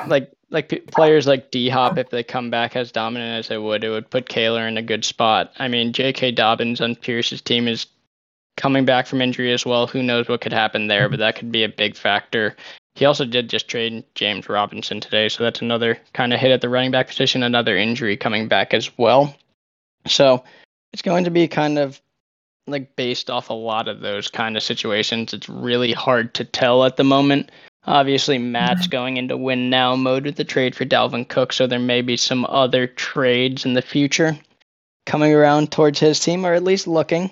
like 0.07 0.31
like 0.49 0.69
p- 0.69 0.79
players 0.79 1.27
like 1.27 1.51
D 1.51 1.69
Hop, 1.69 1.99
if 1.99 2.09
they 2.09 2.23
come 2.23 2.49
back 2.49 2.75
as 2.75 2.91
dominant 2.91 3.37
as 3.37 3.47
they 3.47 3.59
would, 3.59 3.83
it 3.83 3.91
would 3.91 4.09
put 4.09 4.27
Kaler 4.27 4.67
in 4.67 4.77
a 4.77 4.81
good 4.81 5.05
spot. 5.05 5.53
I 5.59 5.67
mean, 5.67 5.93
J.K. 5.93 6.31
Dobbins 6.31 6.81
on 6.81 6.95
Pierce's 6.95 7.39
team 7.39 7.67
is 7.67 7.85
coming 8.57 8.83
back 8.83 9.05
from 9.05 9.21
injury 9.21 9.53
as 9.53 9.63
well. 9.63 9.85
Who 9.85 10.01
knows 10.01 10.27
what 10.27 10.41
could 10.41 10.51
happen 10.51 10.87
there, 10.87 11.07
but 11.07 11.19
that 11.19 11.35
could 11.35 11.51
be 11.51 11.63
a 11.63 11.69
big 11.69 11.95
factor. 11.95 12.55
He 12.95 13.05
also 13.05 13.25
did 13.25 13.47
just 13.47 13.67
trade 13.67 14.05
James 14.15 14.49
Robinson 14.49 15.01
today, 15.01 15.29
so 15.29 15.43
that's 15.43 15.61
another 15.61 15.99
kind 16.13 16.33
of 16.33 16.39
hit 16.39 16.49
at 16.49 16.61
the 16.61 16.69
running 16.69 16.89
back 16.89 17.07
position, 17.07 17.43
another 17.43 17.77
injury 17.77 18.17
coming 18.17 18.47
back 18.47 18.73
as 18.73 18.97
well. 18.97 19.35
So 20.07 20.43
it's 20.93 21.03
going 21.03 21.25
to 21.25 21.31
be 21.31 21.47
kind 21.47 21.77
of 21.77 22.01
like 22.71 22.95
based 22.95 23.29
off 23.29 23.49
a 23.49 23.53
lot 23.53 23.88
of 23.88 23.99
those 23.99 24.27
kind 24.27 24.58
of 24.58 24.63
situations. 24.63 25.34
It's 25.34 25.49
really 25.49 25.93
hard 25.93 26.34
to 26.36 26.43
tell 26.43 26.86
at 26.86 26.97
the 26.97 27.03
moment. 27.03 27.51
Obviously, 27.86 28.38
Matt's 28.38 28.88
going 28.88 29.17
into 29.17 29.38
win 29.38 29.69
now 29.69 29.95
mode 29.95 30.25
with 30.25 30.36
the 30.36 30.43
trade 30.43 30.75
for 30.75 30.86
Dalvin 30.86 31.27
Cook, 31.27 31.53
so 31.53 31.65
there 31.65 31.79
may 31.79 32.01
be 32.01 32.17
some 32.17 32.45
other 32.45 32.88
trades 32.88 33.65
in 33.65 33.73
the 33.73 33.82
future 33.82 34.38
coming 35.05 35.34
around 35.34 35.71
towards 35.71 35.99
his 35.99 36.19
team, 36.19 36.45
or 36.45 36.53
at 36.53 36.63
least 36.63 36.88
looking. 36.88 37.32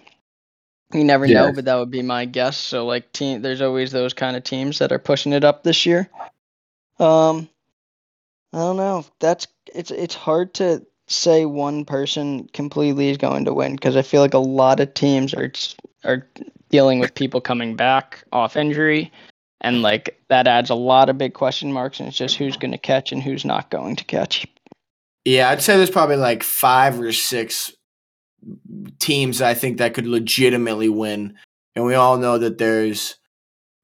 You 0.93 1.03
never 1.03 1.27
know, 1.27 1.51
but 1.51 1.65
that 1.65 1.75
would 1.75 1.91
be 1.91 2.01
my 2.01 2.25
guess. 2.25 2.55
So, 2.57 2.85
like, 2.85 3.11
team, 3.11 3.41
there's 3.41 3.61
always 3.61 3.91
those 3.91 4.13
kind 4.13 4.37
of 4.37 4.43
teams 4.43 4.79
that 4.79 4.93
are 4.93 4.99
pushing 4.99 5.33
it 5.33 5.43
up 5.43 5.61
this 5.61 5.85
year. 5.85 6.09
Um, 6.97 7.49
I 8.53 8.59
don't 8.59 8.77
know. 8.77 9.05
That's 9.19 9.47
it's 9.75 9.91
it's 9.91 10.15
hard 10.15 10.53
to 10.55 10.85
say 11.07 11.45
one 11.45 11.85
person 11.85 12.49
completely 12.53 13.09
is 13.09 13.17
going 13.17 13.45
to 13.45 13.53
win 13.53 13.75
because 13.75 13.95
I 13.95 14.01
feel 14.01 14.21
like 14.21 14.33
a 14.33 14.39
lot 14.39 14.79
of 14.79 14.93
teams 14.93 15.33
are 15.33 15.51
are 16.03 16.27
dealing 16.69 16.99
with 16.99 17.15
people 17.15 17.41
coming 17.41 17.75
back 17.75 18.23
off 18.31 18.55
injury, 18.55 19.11
and 19.61 19.81
like 19.81 20.21
that 20.29 20.47
adds 20.47 20.69
a 20.69 20.75
lot 20.75 21.09
of 21.09 21.17
big 21.17 21.33
question 21.33 21.71
marks. 21.73 21.99
And 21.99 22.07
it's 22.07 22.17
just 22.17 22.35
who's 22.35 22.57
going 22.57 22.71
to 22.71 22.77
catch 22.77 23.11
and 23.11 23.23
who's 23.23 23.45
not 23.45 23.71
going 23.71 23.95
to 23.95 24.03
catch. 24.03 24.45
Yeah, 25.25 25.49
I'd 25.49 25.61
say 25.61 25.77
there's 25.77 25.89
probably 25.89 26.17
like 26.17 26.43
five 26.43 26.99
or 26.99 27.11
six 27.11 27.73
teams 28.99 29.41
I 29.41 29.53
think 29.53 29.77
that 29.77 29.93
could 29.93 30.07
legitimately 30.07 30.89
win, 30.89 31.37
and 31.75 31.85
we 31.85 31.95
all 31.95 32.17
know 32.17 32.37
that 32.37 32.57
there's 32.57 33.15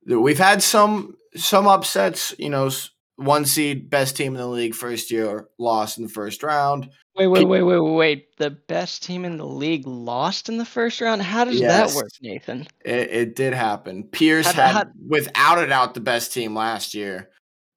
that 0.06 0.20
we've 0.20 0.38
had 0.38 0.62
some 0.62 1.16
some 1.36 1.68
upsets. 1.68 2.36
You 2.38 2.50
know, 2.50 2.70
one 3.15 3.45
seed 3.45 3.89
best 3.89 4.15
team 4.17 4.34
in 4.34 4.41
the 4.41 4.47
league 4.47 4.73
first 4.76 5.12
year 5.12 5.47
lost 5.60 5.97
in 5.97 6.04
the 6.04 6.10
first 6.10 6.41
round. 6.43 6.89
Wait, 7.15 7.28
wait, 7.28 7.45
wait, 7.45 7.62
wait, 7.62 7.80
wait! 7.80 8.38
The 8.38 8.49
best 8.49 9.04
team 9.04 9.23
in 9.23 9.38
the 9.38 9.45
league 9.45 9.86
lost 9.86 10.49
in 10.49 10.58
the 10.58 10.65
first 10.65 10.99
round. 10.99 11.21
How 11.21 11.45
does 11.45 11.60
Yes. 11.60 11.93
that 11.93 11.95
work, 11.95 12.10
Nathan? 12.21 12.67
It, 12.84 13.10
it 13.12 13.36
did 13.36 13.54
happen. 13.54 14.04
Pierce 14.06 14.47
How'd- 14.47 14.56
had 14.56 14.71
how'd- 14.73 14.91
without 15.08 15.60
a 15.63 15.67
doubt 15.67 15.93
the 15.93 15.99
best 15.99 16.34
team 16.34 16.56
last 16.56 16.95
year, 16.95 17.30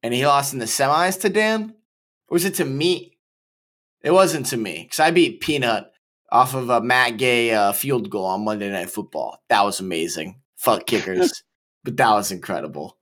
and 0.02 0.14
he 0.14 0.26
lost 0.26 0.54
in 0.54 0.58
the 0.58 0.64
semis 0.64 1.20
to 1.20 1.28
Dan. 1.28 1.74
Or 2.28 2.34
was 2.36 2.44
it 2.46 2.54
to 2.54 2.64
me? 2.64 3.18
It 4.02 4.10
wasn't 4.12 4.46
to 4.46 4.56
me 4.56 4.84
because 4.84 5.00
I 5.00 5.10
beat 5.10 5.40
Peanut 5.40 5.92
off 6.32 6.54
of 6.54 6.70
a 6.70 6.80
Matt 6.80 7.18
Gay 7.18 7.52
uh, 7.52 7.72
field 7.72 8.08
goal 8.08 8.24
on 8.24 8.44
Monday 8.44 8.70
Night 8.70 8.88
Football. 8.90 9.42
That 9.50 9.62
was 9.64 9.80
amazing. 9.80 10.40
Fuck 10.56 10.86
kickers, 10.86 11.42
but 11.84 11.96
that 11.98 12.10
was 12.10 12.32
incredible. 12.32 12.96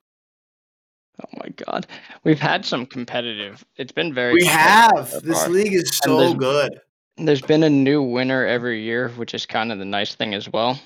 Oh 1.23 1.29
my 1.39 1.49
god, 1.51 1.87
we've 2.25 2.41
had 2.41 2.65
some 2.65 2.87
competitive. 2.87 3.65
It's 3.77 3.93
been 3.93 4.13
very. 4.13 4.35
We 4.35 4.45
have 4.47 5.09
so 5.09 5.21
this 5.21 5.47
league 5.49 5.75
is 5.75 5.97
so 6.03 6.19
there's- 6.19 6.35
good. 6.35 6.81
There's 7.17 7.41
been 7.43 7.63
a 7.63 7.71
new 7.71 8.03
winner 8.03 8.45
every 8.45 8.83
year, 8.83 9.11
which 9.11 9.35
is 9.35 9.47
kind 9.47 9.71
of 9.71 9.79
the 9.79 9.85
nice 9.85 10.17
thing 10.17 10.35
as 10.35 10.53
well. 10.53 10.81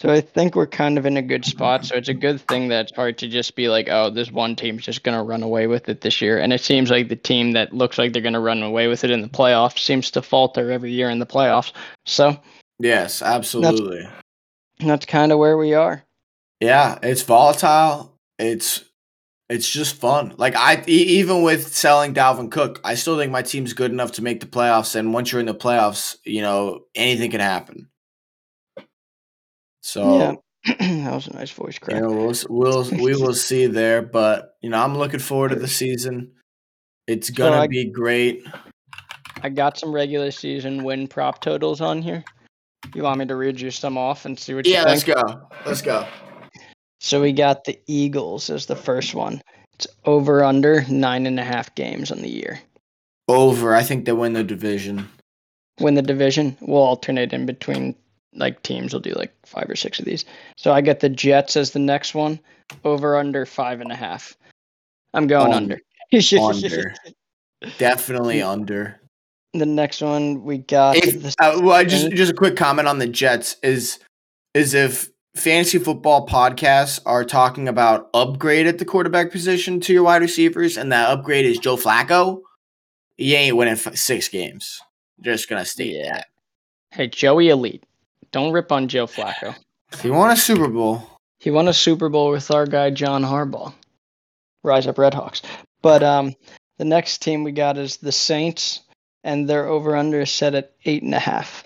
So 0.00 0.10
I 0.10 0.20
think 0.20 0.54
we're 0.54 0.66
kind 0.66 0.98
of 0.98 1.06
in 1.06 1.16
a 1.16 1.22
good 1.22 1.46
spot. 1.46 1.86
So 1.86 1.94
it's 1.96 2.08
a 2.10 2.14
good 2.14 2.40
thing 2.42 2.68
that 2.68 2.88
it's 2.88 2.96
hard 2.96 3.16
to 3.18 3.28
just 3.28 3.54
be 3.56 3.68
like, 3.70 3.88
oh, 3.88 4.10
this 4.10 4.30
one 4.30 4.54
team's 4.54 4.84
just 4.84 5.02
going 5.02 5.16
to 5.16 5.22
run 5.22 5.42
away 5.42 5.66
with 5.66 5.88
it 5.88 6.02
this 6.02 6.20
year. 6.20 6.38
And 6.38 6.52
it 6.52 6.60
seems 6.60 6.90
like 6.90 7.08
the 7.08 7.16
team 7.16 7.52
that 7.52 7.72
looks 7.72 7.96
like 7.96 8.12
they're 8.12 8.20
going 8.20 8.32
to 8.34 8.40
run 8.40 8.62
away 8.62 8.86
with 8.88 9.02
it 9.04 9.10
in 9.10 9.22
the 9.22 9.28
playoffs 9.28 9.78
seems 9.78 10.10
to 10.10 10.20
falter 10.20 10.70
every 10.70 10.90
year 10.92 11.08
in 11.08 11.18
the 11.20 11.26
playoffs. 11.26 11.72
So 12.04 12.36
Yes, 12.78 13.22
absolutely. 13.22 14.06
that's 14.80 15.06
kind 15.06 15.32
of 15.32 15.38
where 15.38 15.56
we 15.56 15.72
are. 15.72 16.02
Yeah, 16.60 16.98
it's 17.02 17.22
volatile. 17.22 18.11
It's 18.42 18.84
it's 19.48 19.68
just 19.68 19.96
fun. 19.96 20.34
Like 20.38 20.56
I 20.56 20.82
even 20.86 21.42
with 21.42 21.74
selling 21.74 22.14
Dalvin 22.14 22.50
Cook, 22.50 22.80
I 22.84 22.94
still 22.94 23.18
think 23.18 23.30
my 23.32 23.42
team's 23.42 23.72
good 23.72 23.90
enough 23.90 24.12
to 24.12 24.22
make 24.22 24.40
the 24.40 24.46
playoffs. 24.46 24.94
And 24.96 25.12
once 25.12 25.30
you're 25.30 25.40
in 25.40 25.46
the 25.46 25.54
playoffs, 25.54 26.16
you 26.24 26.42
know 26.42 26.80
anything 26.94 27.30
can 27.30 27.40
happen. 27.40 27.88
So 29.82 30.12
Yeah. 30.12 30.34
that 30.78 31.12
was 31.12 31.26
a 31.26 31.34
nice 31.34 31.50
voice 31.50 31.78
You 31.88 32.00
know, 32.00 32.08
we'll, 32.08 32.34
we'll 32.48 32.90
we 32.90 33.16
will 33.20 33.34
see 33.34 33.66
there, 33.66 34.00
but 34.00 34.54
you 34.62 34.70
know, 34.70 34.80
I'm 34.82 34.96
looking 34.96 35.20
forward 35.20 35.50
to 35.50 35.56
the 35.56 35.68
season. 35.68 36.32
It's 37.06 37.30
gonna 37.30 37.62
I- 37.62 37.66
be 37.66 37.90
great. 37.90 38.44
I 39.44 39.48
got 39.48 39.76
some 39.76 39.92
regular 39.92 40.30
season 40.30 40.84
win 40.84 41.08
prop 41.08 41.40
totals 41.40 41.80
on 41.80 42.00
here. 42.00 42.22
You 42.94 43.02
want 43.02 43.18
me 43.18 43.26
to 43.26 43.34
read 43.34 43.60
you 43.60 43.72
some 43.72 43.98
off 43.98 44.24
and 44.24 44.38
see 44.38 44.54
what 44.54 44.66
you 44.66 44.72
Yeah, 44.72 44.84
think? 44.84 45.06
let's 45.08 45.22
go. 45.22 45.48
Let's 45.66 45.82
go. 45.82 46.06
So 47.02 47.20
we 47.20 47.32
got 47.32 47.64
the 47.64 47.76
Eagles 47.88 48.48
as 48.48 48.66
the 48.66 48.76
first 48.76 49.12
one. 49.12 49.42
It's 49.74 49.88
over 50.04 50.44
under 50.44 50.84
nine 50.88 51.26
and 51.26 51.40
a 51.40 51.42
half 51.42 51.74
games 51.74 52.12
on 52.12 52.22
the 52.22 52.30
year. 52.30 52.60
Over. 53.26 53.74
I 53.74 53.82
think 53.82 54.04
they 54.04 54.12
win 54.12 54.34
the 54.34 54.44
division. 54.44 55.08
Win 55.80 55.94
the 55.94 56.02
division. 56.02 56.56
We'll 56.60 56.80
alternate 56.80 57.32
in 57.32 57.44
between 57.44 57.96
like 58.34 58.62
teams. 58.62 58.92
We'll 58.92 59.00
do 59.00 59.14
like 59.14 59.34
five 59.44 59.68
or 59.68 59.74
six 59.74 59.98
of 59.98 60.04
these. 60.04 60.24
So 60.56 60.72
I 60.72 60.80
got 60.80 61.00
the 61.00 61.08
Jets 61.08 61.56
as 61.56 61.72
the 61.72 61.80
next 61.80 62.14
one. 62.14 62.38
Over 62.84 63.16
under 63.16 63.46
five 63.46 63.80
and 63.80 63.90
a 63.90 63.96
half. 63.96 64.36
I'm 65.12 65.26
going 65.26 65.52
Under. 65.52 65.80
under. 66.12 66.40
Under. 66.40 66.94
Definitely 67.78 68.42
under. 68.42 69.00
the 69.54 69.66
next 69.66 70.02
one 70.02 70.44
we 70.44 70.58
got 70.58 70.96
If, 70.96 71.20
the 71.22 71.34
uh, 71.40 71.60
well, 71.62 71.72
I 71.72 71.84
just 71.84 72.12
just 72.12 72.30
a 72.32 72.34
quick 72.34 72.54
comment 72.54 72.86
on 72.86 72.98
the 72.98 73.06
Jets 73.08 73.56
is 73.62 73.98
is 74.54 74.74
if 74.74 75.10
fantasy 75.34 75.78
football 75.78 76.26
podcasts 76.26 77.00
are 77.06 77.24
talking 77.24 77.68
about 77.68 78.10
upgrade 78.14 78.66
at 78.66 78.78
the 78.78 78.84
quarterback 78.84 79.30
position 79.30 79.80
to 79.80 79.92
your 79.92 80.02
wide 80.02 80.22
receivers, 80.22 80.76
and 80.76 80.92
that 80.92 81.10
upgrade 81.10 81.46
is 81.46 81.58
Joe 81.58 81.76
Flacco, 81.76 82.40
you 83.16 83.34
ain't 83.36 83.56
winning 83.56 83.74
f- 83.74 83.96
six 83.96 84.28
games. 84.28 84.80
Just 85.20 85.48
gonna 85.48 85.64
state 85.64 85.94
Yeah. 85.96 86.12
that. 86.14 86.26
Hey, 86.90 87.06
Joey 87.08 87.48
Elite. 87.48 87.84
Don't 88.32 88.52
rip 88.52 88.72
on 88.72 88.88
Joe 88.88 89.06
Flacco. 89.06 89.54
He 90.02 90.10
won 90.10 90.30
a 90.30 90.36
Super 90.36 90.68
Bowl. 90.68 91.02
He 91.38 91.50
won 91.50 91.68
a 91.68 91.72
Super 91.72 92.08
Bowl 92.08 92.30
with 92.30 92.50
our 92.50 92.66
guy 92.66 92.90
John 92.90 93.22
Harbaugh. 93.22 93.74
Rise 94.62 94.86
up 94.86 94.96
Redhawks. 94.96 95.42
But 95.82 96.02
um 96.02 96.34
the 96.78 96.84
next 96.84 97.18
team 97.22 97.44
we 97.44 97.52
got 97.52 97.78
is 97.78 97.98
the 97.98 98.12
Saints, 98.12 98.80
and 99.22 99.48
their 99.48 99.66
over 99.68 99.94
under 99.96 100.20
is 100.20 100.30
set 100.32 100.54
at 100.54 100.72
eight 100.84 101.02
and 101.02 101.14
a 101.14 101.18
half. 101.18 101.64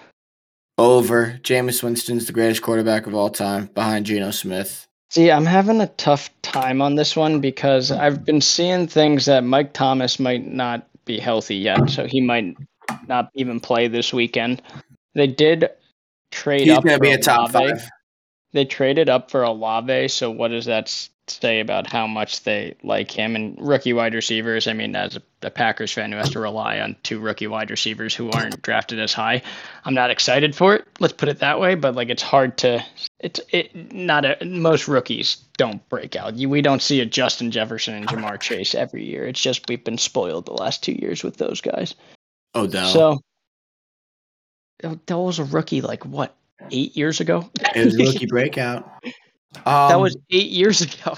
Over. 0.79 1.39
Jameis 1.43 1.83
Winston's 1.83 2.27
the 2.27 2.33
greatest 2.33 2.62
quarterback 2.62 3.07
of 3.07 3.15
all 3.15 3.31
time, 3.31 3.67
behind 3.67 4.07
Geno 4.07 4.31
Smith. 4.31 4.87
See, 5.11 5.31
I'm 5.31 5.47
having 5.47 5.81
a 5.81 5.87
tough 5.87 6.31
time 6.43 6.83
on 6.83 6.97
this 6.97 7.17
one 7.17 7.41
because 7.41 7.91
I've 7.91 8.25
been 8.25 8.41
seeing 8.41 8.87
things 8.87 9.27
that 9.27 9.45
Mike 9.45 9.73
Thomas 9.73 10.19
might 10.19 10.47
not 10.47 10.87
be 11.05 11.19
healthy 11.19 11.57
yet, 11.57 11.89
so 11.89 12.07
he 12.07 12.21
might 12.21 12.57
not 13.07 13.31
even 13.35 13.61
play 13.61 13.89
this 13.89 14.12
weekend. 14.12 14.61
They 15.15 15.29
did 15.29 15.71
trade 16.31 16.62
He's 16.62 16.77
up 16.77 16.85
gonna 16.85 16.97
for 16.97 17.03
be 17.03 17.12
a 17.12 17.19
top 17.19 17.55
Olave. 17.55 17.71
five. 17.71 17.89
They 18.53 18.65
traded 18.65 19.09
up 19.09 19.31
for 19.31 19.45
Olave, 19.45 20.09
so 20.09 20.31
what 20.31 20.49
does 20.49 20.67
that 20.67 21.09
say 21.29 21.61
about 21.61 21.87
how 21.87 22.07
much 22.07 22.45
they 22.45 22.77
like 22.83 23.11
him 23.11 23.37
and 23.37 23.57
rookie 23.61 23.93
wide 23.93 24.15
receivers? 24.15 24.67
I 24.67 24.73
mean, 24.73 24.95
as 24.95 25.17
a, 25.17 25.23
a 25.43 25.51
Packers 25.51 25.93
fan 25.93 26.12
who 26.12 26.19
has 26.19 26.31
to 26.31 26.41
rely 26.41 26.81
on 26.81 26.97
two 27.03 27.19
rookie 27.19 27.47
wide 27.47 27.71
receivers 27.71 28.15
who 28.15 28.31
aren't 28.31 28.62
drafted 28.62 28.99
as 28.99 29.12
high, 29.12 29.43
I'm 29.85 29.95
not 29.95 30.11
excited 30.11 30.55
for 30.55 30.75
it. 30.75 30.87
Let's 31.01 31.12
put 31.12 31.29
it 31.29 31.41
that 31.41 31.61
way. 31.61 31.75
But 31.75 31.95
like, 31.95 32.09
it's 32.09 32.23
hard 32.23 32.59
to. 32.59 32.85
It's 33.21 33.41
it 33.51 33.93
not 33.93 34.25
a, 34.25 34.45
most 34.45 34.89
rookies 34.89 35.37
don't 35.57 35.87
break 35.89 36.17
out. 36.17 36.37
You, 36.37 36.49
we 36.49 36.62
don't 36.62 36.83
see 36.83 37.01
a 37.01 37.07
Justin 37.07 37.51
Jefferson 37.51 37.95
and 37.95 38.07
Ja'Marr 38.07 38.41
Chase 38.41 38.75
every 38.75 39.05
year. 39.05 39.27
It's 39.27 39.41
just 39.41 39.69
we've 39.69 39.85
been 39.85 39.99
spoiled 39.99 40.47
the 40.47 40.53
last 40.53 40.83
two 40.83 40.93
years 40.93 41.23
with 41.23 41.37
those 41.37 41.61
guys. 41.61 41.95
Oh, 42.55 42.62
Odell. 42.65 42.89
So 42.89 43.21
oh, 44.85 44.91
Odell 44.91 45.27
was 45.27 45.39
a 45.39 45.45
rookie 45.45 45.81
like 45.81 46.05
what 46.05 46.37
eight 46.71 46.97
years 46.97 47.21
ago. 47.21 47.51
it 47.75 47.85
was 47.85 47.99
a 47.99 48.05
rookie 48.05 48.27
breakout. 48.27 48.91
that 49.64 49.95
Um, 49.95 50.01
was 50.03 50.16
eight 50.31 50.51
years 50.51 50.81
ago. 50.83 51.16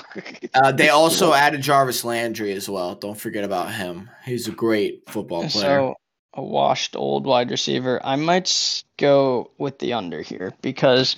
Uh, 0.55 0.73
they 0.73 0.89
also 0.89 1.33
added 1.33 1.61
Jarvis 1.63 2.05
Landry 2.05 2.53
as 2.53 2.69
well. 2.69 2.95
Don't 2.95 3.19
forget 3.19 3.45
about 3.45 3.73
him. 3.75 4.09
He's 4.25 4.49
a 4.49 4.53
great 4.53 5.03
football 5.09 5.49
player. 5.49 5.51
So 5.81 5.95
a 6.35 6.43
washed 6.43 6.95
old 6.97 7.27
wide 7.27 7.51
receiver. 7.51 8.01
I 8.05 8.17
might 8.17 8.83
go 8.99 9.51
with 9.59 9.79
the 9.79 9.95
under 9.95 10.23
here 10.23 10.53
because, 10.63 11.17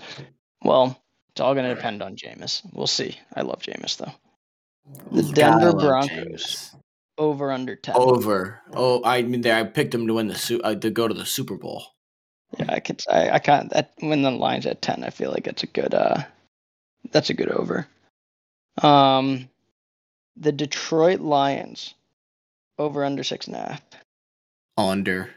well, 0.64 1.00
it's 1.30 1.40
all 1.40 1.54
going 1.54 1.68
to 1.68 1.74
depend 1.74 2.02
on 2.02 2.16
Jameis. 2.16 2.62
We'll 2.72 2.86
see. 2.86 3.18
I 3.34 3.42
love 3.42 3.60
Jameis 3.60 3.96
though. 3.96 4.12
The 5.12 5.22
Denver 5.32 5.72
Broncos. 5.72 6.74
Over 7.18 7.52
under 7.52 7.76
ten. 7.76 7.94
Over. 7.98 8.60
Oh, 8.72 9.02
I 9.04 9.20
mean, 9.22 9.46
I 9.46 9.62
picked 9.64 9.94
him 9.94 10.06
to 10.06 10.14
win 10.14 10.28
the 10.28 10.34
su- 10.34 10.60
uh, 10.62 10.74
to 10.76 10.90
go 10.90 11.06
to 11.06 11.12
the 11.12 11.26
Super 11.26 11.56
Bowl. 11.56 11.84
Yeah, 12.58 12.64
I 12.72 12.80
could. 12.80 13.02
I, 13.10 13.30
I 13.32 13.38
can't. 13.40 13.70
That 13.70 13.92
when 14.00 14.22
the 14.22 14.30
line's 14.30 14.64
at 14.64 14.80
ten, 14.80 15.04
I 15.04 15.10
feel 15.10 15.30
like 15.30 15.46
it's 15.46 15.62
a 15.62 15.66
good. 15.66 15.92
Uh, 15.92 16.22
that's 17.12 17.30
a 17.30 17.34
good 17.34 17.50
over. 17.50 17.86
Um, 18.82 19.48
the 20.36 20.52
Detroit 20.52 21.20
Lions. 21.20 21.94
Over 22.78 23.04
under 23.04 23.22
six 23.22 23.46
and 23.46 23.56
a 23.56 23.58
half. 23.58 23.82
Under. 24.78 25.30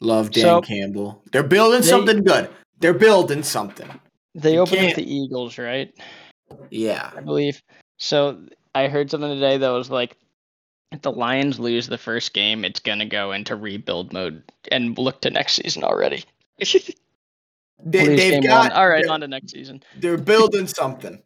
Love 0.00 0.30
Dan 0.30 0.42
So- 0.44 0.60
Campbell. 0.62 1.22
They're 1.30 1.42
building 1.42 1.82
They- 1.82 1.88
something 1.88 2.22
good. 2.24 2.48
They're 2.80 2.94
building 2.94 3.42
something. 3.42 3.88
They 4.34 4.58
opened 4.58 4.78
can't- 4.78 4.96
the 4.96 5.14
Eagles, 5.14 5.58
right? 5.58 5.94
Yeah. 6.70 7.10
I 7.14 7.20
believe. 7.20 7.62
So 7.98 8.38
I 8.74 8.88
heard 8.88 9.10
something 9.10 9.28
today 9.30 9.58
that 9.58 9.68
was 9.68 9.90
like, 9.90 10.16
if 10.90 11.02
the 11.02 11.12
Lions 11.12 11.58
lose 11.58 11.86
the 11.86 11.98
first 11.98 12.32
game, 12.32 12.64
it's 12.64 12.80
gonna 12.80 13.06
go 13.06 13.32
into 13.32 13.56
rebuild 13.56 14.12
mode 14.12 14.42
and 14.72 14.96
look 14.96 15.20
to 15.22 15.30
next 15.30 15.54
season 15.54 15.84
already. 15.84 16.24
They, 17.86 18.06
Lose 18.06 18.18
they've 18.18 18.42
got. 18.42 18.70
one. 18.70 18.72
All 18.72 18.88
right, 18.88 19.06
on 19.06 19.20
to 19.20 19.28
next 19.28 19.52
season. 19.52 19.82
they're 19.98 20.16
building 20.16 20.66
something. 20.66 21.22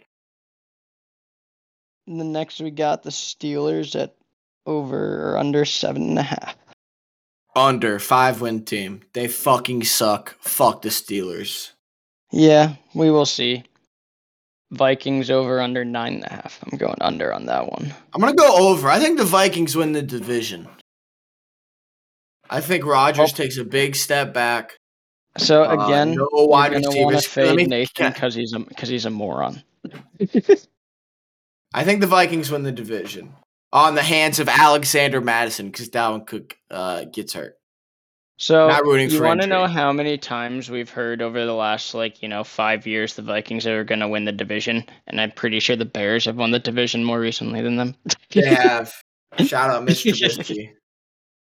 And 2.06 2.18
then 2.20 2.32
next 2.32 2.60
we 2.60 2.70
got 2.70 3.02
the 3.02 3.10
Steelers 3.10 3.94
at 4.00 4.14
over 4.66 5.30
or 5.32 5.38
under 5.38 5.64
seven 5.64 6.02
and 6.10 6.18
a 6.18 6.22
half. 6.22 6.56
Under 7.54 7.98
five 7.98 8.40
win 8.40 8.64
team. 8.64 9.02
They 9.12 9.28
fucking 9.28 9.84
suck. 9.84 10.36
Fuck 10.40 10.82
the 10.82 10.88
Steelers. 10.88 11.72
Yeah, 12.32 12.74
we 12.94 13.10
will 13.10 13.26
see. 13.26 13.64
Vikings 14.70 15.30
over 15.30 15.60
under 15.60 15.84
nine 15.84 16.14
and 16.14 16.24
a 16.24 16.28
half. 16.30 16.58
I'm 16.64 16.76
going 16.76 16.98
under 17.00 17.32
on 17.32 17.46
that 17.46 17.70
one. 17.70 17.94
I'm 18.12 18.20
gonna 18.20 18.34
go 18.34 18.68
over. 18.70 18.88
I 18.88 18.98
think 18.98 19.16
the 19.18 19.24
Vikings 19.24 19.74
win 19.76 19.92
the 19.92 20.02
division. 20.02 20.68
I 22.50 22.60
think 22.60 22.84
Rodgers 22.84 23.32
Oh. 23.32 23.36
takes 23.36 23.56
a 23.58 23.64
big 23.64 23.94
step 23.96 24.32
back. 24.34 24.76
So 25.38 25.64
Uh, 25.64 25.86
again, 25.86 26.12
no 26.12 26.28
you're 26.32 26.48
wide 26.48 26.72
gonna 26.72 26.88
want 27.02 27.18
to 27.20 27.28
fade 27.28 27.56
me- 27.56 27.64
Nathan 27.66 28.04
yeah. 28.06 28.10
because 28.10 28.34
he's 28.34 28.52
a 28.52 28.58
because 28.60 28.88
he's 28.88 29.06
a 29.06 29.10
moron. 29.10 29.62
I 31.74 31.84
think 31.84 32.00
the 32.00 32.06
Vikings 32.06 32.50
win 32.50 32.62
the 32.62 32.72
division 32.72 33.34
on 33.72 33.94
the 33.94 34.02
hands 34.02 34.40
of 34.40 34.48
Alexander 34.48 35.20
Mattison 35.20 35.70
because 35.70 35.88
Dalvin 35.90 36.26
Cook 36.26 36.56
uh, 36.70 37.04
gets 37.04 37.34
hurt. 37.34 37.54
So 38.40 38.68
Not 38.68 38.84
rooting 38.84 39.10
you 39.10 39.20
want 39.20 39.40
to 39.42 39.48
know 39.48 39.66
how 39.66 39.92
many 39.92 40.16
times 40.16 40.70
we've 40.70 40.88
heard 40.88 41.22
over 41.22 41.44
the 41.44 41.52
last 41.54 41.92
like 41.92 42.22
you 42.22 42.28
know 42.28 42.44
five 42.44 42.86
years 42.86 43.14
the 43.14 43.22
Vikings 43.22 43.66
are 43.66 43.82
going 43.82 43.98
to 43.98 44.06
win 44.08 44.24
the 44.24 44.32
division, 44.32 44.84
and 45.08 45.20
I'm 45.20 45.32
pretty 45.32 45.58
sure 45.60 45.74
the 45.74 45.84
Bears 45.84 46.24
have 46.26 46.36
won 46.36 46.52
the 46.52 46.60
division 46.60 47.02
more 47.04 47.18
recently 47.20 47.62
than 47.62 47.76
them. 47.76 47.94
They 48.30 48.46
have. 48.46 48.92
Shout 49.40 49.70
out 49.70 49.84
Mr. 49.86 50.12
Trubisky. 50.12 50.70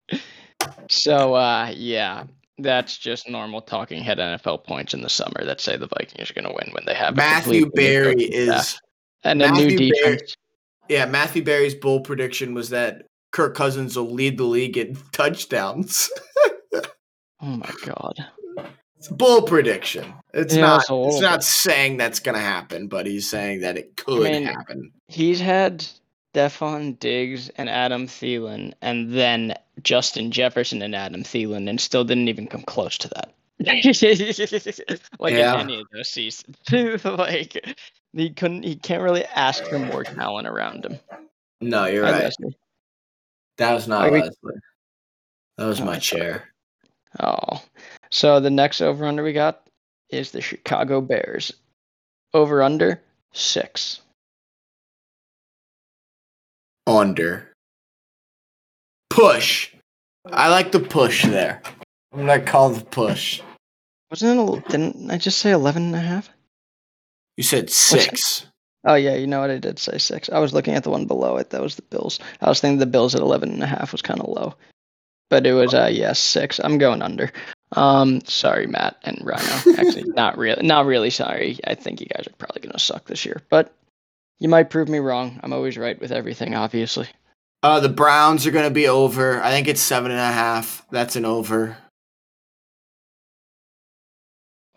so 0.89 1.35
uh, 1.35 1.73
yeah, 1.75 2.25
that's 2.59 2.97
just 2.97 3.29
normal 3.29 3.61
talking 3.61 4.03
head 4.03 4.19
NFL 4.19 4.65
points 4.65 4.95
in 4.95 5.03
the 5.03 5.09
summer 5.09 5.45
that 5.45 5.61
say 5.61 5.77
the 5.77 5.89
Vikings 5.89 6.31
are 6.31 6.35
going 6.35 6.47
to 6.47 6.55
win 6.55 6.73
when 6.73 6.85
they 6.87 6.95
have 6.95 7.17
Matthew 7.17 7.69
staff 7.71 8.15
is 8.19 8.81
and 9.25 9.43
a 9.43 9.51
new 9.51 9.65
Matthew 9.71 9.79
defense. 9.93 10.37
yeah. 10.89 11.05
Matthew 11.07 11.45
Berry's 11.45 11.75
bold 11.75 12.05
prediction 12.05 12.55
was 12.55 12.71
that 12.71 13.03
Kirk 13.33 13.55
Cousins 13.55 13.97
will 13.97 14.11
lead 14.13 14.39
the 14.39 14.45
league 14.45 14.77
in 14.79 14.97
touchdowns. 15.13 16.11
Oh 17.43 17.49
my 17.49 17.71
god. 17.85 18.15
It's 18.97 19.09
a 19.11 19.15
bold 19.15 19.47
prediction. 19.47 20.15
It's 20.33 20.55
Yeah, 20.55 20.63
not. 20.63 20.81
it's 20.89 20.91
It's 20.91 21.21
not 21.21 21.45
saying 21.45 21.99
that's 21.99 22.19
gonna 22.19 22.39
happen, 22.41 22.89
but 22.89 23.05
he's 23.07 23.29
saying 23.29 23.61
that 23.61 23.77
it 23.77 23.95
could 23.97 24.23
mean, 24.33 24.45
happen. 24.45 24.91
He's 25.09 25.39
had 25.39 25.87
Stefon 26.37 26.99
Diggs 26.99 27.49
and 27.51 27.69
Adam 27.69 28.07
Thielen, 28.07 28.75
and 28.83 29.13
then 29.13 29.55
Justin 29.83 30.31
Jefferson 30.31 30.83
and 30.83 30.95
Adam 30.95 31.23
Thielen, 31.23 31.69
and 31.69 31.81
still 31.81 32.05
didn't 32.05 32.29
even 32.29 32.47
come 32.47 32.63
close 32.63 32.99
to 32.99 33.09
that. 33.09 33.33
like 35.19 35.33
Yeah. 35.33 35.55
in 35.55 35.61
any 35.61 35.81
of 35.81 35.87
those 35.93 36.11
seasons, 36.11 36.57
like 37.05 37.75
he 38.13 38.31
couldn't, 38.31 38.65
he 38.65 38.77
can't 38.77 39.03
really 39.03 39.25
ask 39.25 39.65
for 39.65 39.79
more 39.79 40.05
talent 40.05 40.47
around 40.47 40.85
him. 40.85 40.99
No, 41.63 41.87
you're 41.87 42.05
Hi, 42.05 42.25
right. 42.25 42.35
That 43.57 43.73
was 43.73 43.89
not 43.89 44.13
Like 44.13 44.25
Leslie. 44.25 44.61
That 45.57 45.67
was 45.67 45.81
Oh, 45.81 45.87
my 45.87 45.95
I 45.95 45.99
chair. 45.99 46.51
Oh, 47.19 47.63
so 48.11 48.41
the 48.41 48.51
next 48.51 48.83
over 48.83 49.07
under 49.07 49.23
we 49.23 49.33
got 49.33 49.67
is 50.11 50.33
the 50.33 50.43
Chicago 50.43 51.01
Bears. 51.01 51.51
Over 52.35 52.63
under 52.63 53.01
six. 53.33 54.03
Under. 56.87 57.53
Push. 59.11 59.73
I 60.31 60.49
like 60.49 60.73
the 60.73 60.81
push 60.81 61.25
there. 61.25 61.63
I'm 62.13 62.27
gonna 62.27 62.41
call 62.41 62.71
the 62.71 62.85
push. 62.85 63.41
Wasn't 64.11 64.39
it? 64.39 64.59
a- 64.67 64.71
Didn't 64.71 65.11
I 65.11 65.19
just 65.19 65.39
say 65.39 65.51
eleven 65.51 65.85
and 65.87 65.95
a 65.97 66.01
half? 66.01 66.29
You 67.37 67.45
said 67.45 67.71
six. 67.71 68.47
Oh 68.85 68.95
yeah, 68.95 69.15
you 69.17 69.27
know 69.27 69.41
what? 69.41 69.51
I 69.51 69.59
did 69.59 69.79
say 69.79 69.99
six. 69.99 70.31
I 70.31 70.39
was 70.39 70.53
looking 70.55 70.75
at 70.75 70.85
the 70.85 70.91
one 70.91 71.07
below 71.07 71.37
it. 71.39 71.51
That 71.51 71.63
was 71.63 71.75
the 71.77 71.83
Bills. 71.83 72.19
I 72.41 72.49
was 72.49 72.61
thinking 72.61 72.79
the 72.79 72.87
Bills 72.87 73.15
at 73.15 73.21
eleven 73.21 73.51
and 73.53 73.63
a 73.63 73.67
half 73.67 73.93
was 73.93 74.03
kind 74.03 74.21
of 74.21 74.29
low, 74.29 74.55
but 75.29 75.47
it 75.47 75.53
was 75.53 75.75
uh 75.75 75.89
yes 75.91 75.99
yeah, 75.99 76.13
six. 76.13 76.61
I'm 76.63 76.79
going 76.79 77.03
under. 77.03 77.31
Um, 77.73 78.21
sorry, 78.27 78.69
Matt 78.69 78.97
and 79.03 79.21
Rhino. 79.25 79.43
Actually, 79.79 80.05
not 80.05 80.39
really, 80.39 80.65
not 80.65 80.87
really 80.87 81.11
sorry. 81.11 81.59
I 81.67 81.75
think 81.75 82.01
you 82.01 82.07
guys 82.07 82.27
are 82.29 82.37
probably 82.39 82.63
gonna 82.63 82.79
suck 82.79 83.07
this 83.07 83.25
year, 83.25 83.43
but 83.51 83.75
you 84.39 84.49
might 84.49 84.71
prove 84.71 84.89
me 84.89 84.99
wrong. 84.99 85.41
I'm 85.43 85.53
always 85.53 85.77
right 85.77 86.01
with 86.01 86.13
everything, 86.13 86.55
obviously. 86.55 87.09
Uh, 87.63 87.81
the 87.81 87.89
Browns 87.89 88.47
are 88.47 88.51
gonna 88.51 88.71
be 88.71 88.89
over. 88.89 89.43
I 89.43 89.51
think 89.51 89.69
it's 89.69 89.81
seven 89.81 90.11
and 90.11 90.21
a 90.21 90.33
half. 90.33 90.87
That's 90.91 91.17
an 91.17 91.25
over. 91.25 91.77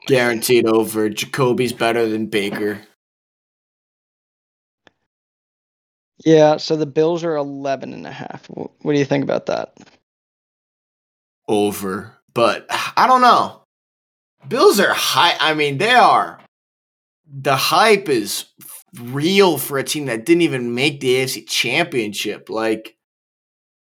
Guaranteed 0.07 0.65
over. 0.65 1.09
Jacoby's 1.09 1.73
better 1.73 2.07
than 2.07 2.27
Baker. 2.27 2.81
Yeah, 6.25 6.57
so 6.57 6.75
the 6.75 6.85
Bills 6.85 7.23
are 7.23 7.35
11 7.35 7.93
and 7.93 8.05
a 8.05 8.11
half. 8.11 8.45
What 8.47 8.93
do 8.93 8.97
you 8.99 9.05
think 9.05 9.23
about 9.23 9.45
that? 9.45 9.77
Over. 11.47 12.17
But 12.33 12.65
I 12.69 13.07
don't 13.07 13.21
know. 13.21 13.61
Bills 14.47 14.79
are 14.79 14.93
high. 14.93 15.35
I 15.39 15.53
mean, 15.53 15.77
they 15.77 15.93
are. 15.93 16.39
The 17.31 17.55
hype 17.55 18.09
is 18.09 18.45
real 18.95 19.57
for 19.57 19.77
a 19.77 19.83
team 19.83 20.05
that 20.05 20.25
didn't 20.25 20.41
even 20.41 20.73
make 20.73 20.99
the 20.99 21.15
AFC 21.15 21.47
championship. 21.47 22.49
Like, 22.49 22.95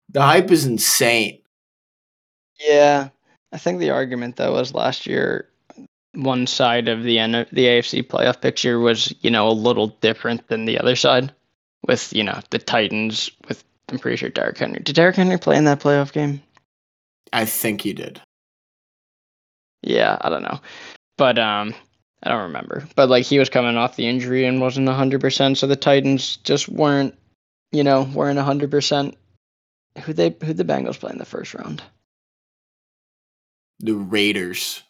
the 0.09 0.21
hype 0.21 0.51
is 0.51 0.65
insane. 0.65 1.39
Yeah. 2.59 3.09
I 3.51 3.57
think 3.57 3.79
the 3.79 3.91
argument, 3.91 4.35
though, 4.35 4.53
was 4.53 4.73
last 4.73 5.05
year 5.05 5.49
one 6.13 6.47
side 6.47 6.87
of 6.87 7.03
the 7.03 7.19
N- 7.19 7.45
the 7.51 7.65
AFC 7.65 8.05
playoff 8.05 8.41
picture 8.41 8.79
was, 8.79 9.13
you 9.21 9.29
know, 9.29 9.47
a 9.47 9.51
little 9.51 9.87
different 10.01 10.47
than 10.47 10.65
the 10.65 10.79
other 10.79 10.95
side 10.95 11.33
with, 11.85 12.11
you 12.13 12.23
know, 12.23 12.39
the 12.49 12.59
Titans 12.59 13.29
with 13.47 13.63
I'm 13.89 13.99
pretty 13.99 14.17
sure 14.17 14.29
Derrick 14.29 14.57
Henry. 14.57 14.79
Did 14.83 14.95
Derrick 14.95 15.15
Henry 15.15 15.37
play 15.37 15.55
in 15.55 15.63
that 15.65 15.79
playoff 15.79 16.11
game? 16.11 16.41
I 17.31 17.45
think 17.45 17.81
he 17.81 17.93
did. 17.93 18.19
Yeah, 19.81 20.17
I 20.21 20.29
don't 20.29 20.43
know. 20.43 20.59
But 21.17 21.37
um 21.39 21.73
I 22.23 22.29
don't 22.29 22.43
remember. 22.43 22.87
But 22.95 23.09
like 23.09 23.25
he 23.25 23.39
was 23.39 23.49
coming 23.49 23.77
off 23.77 23.95
the 23.95 24.07
injury 24.07 24.45
and 24.45 24.61
wasn't 24.61 24.87
100%, 24.87 25.57
so 25.57 25.67
the 25.67 25.75
Titans 25.75 26.37
just 26.37 26.67
weren't, 26.67 27.15
you 27.71 27.83
know, 27.83 28.03
weren't 28.13 28.39
100%. 28.39 29.15
Who 30.03 30.13
they 30.13 30.35
who 30.43 30.53
the 30.53 30.63
Bengals 30.63 30.99
play 30.99 31.11
in 31.11 31.17
the 31.17 31.25
first 31.25 31.55
round? 31.55 31.81
The 33.79 33.93
Raiders. 33.93 34.83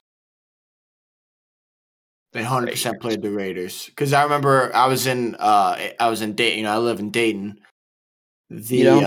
They 2.33 2.43
hundred 2.43 2.71
percent 2.71 2.99
played 2.99 3.21
the 3.21 3.31
Raiders 3.31 3.85
because 3.85 4.11
I 4.11 4.23
remember 4.23 4.69
I 4.75 4.87
was 4.87 5.07
in 5.07 5.35
uh 5.35 5.77
I 5.97 6.09
was 6.09 6.21
in 6.21 6.33
Dayton. 6.33 6.59
You 6.59 6.63
know, 6.65 6.73
I 6.73 6.77
live 6.77 6.99
in 6.99 7.09
Dayton. 7.09 7.59
The 8.49 9.05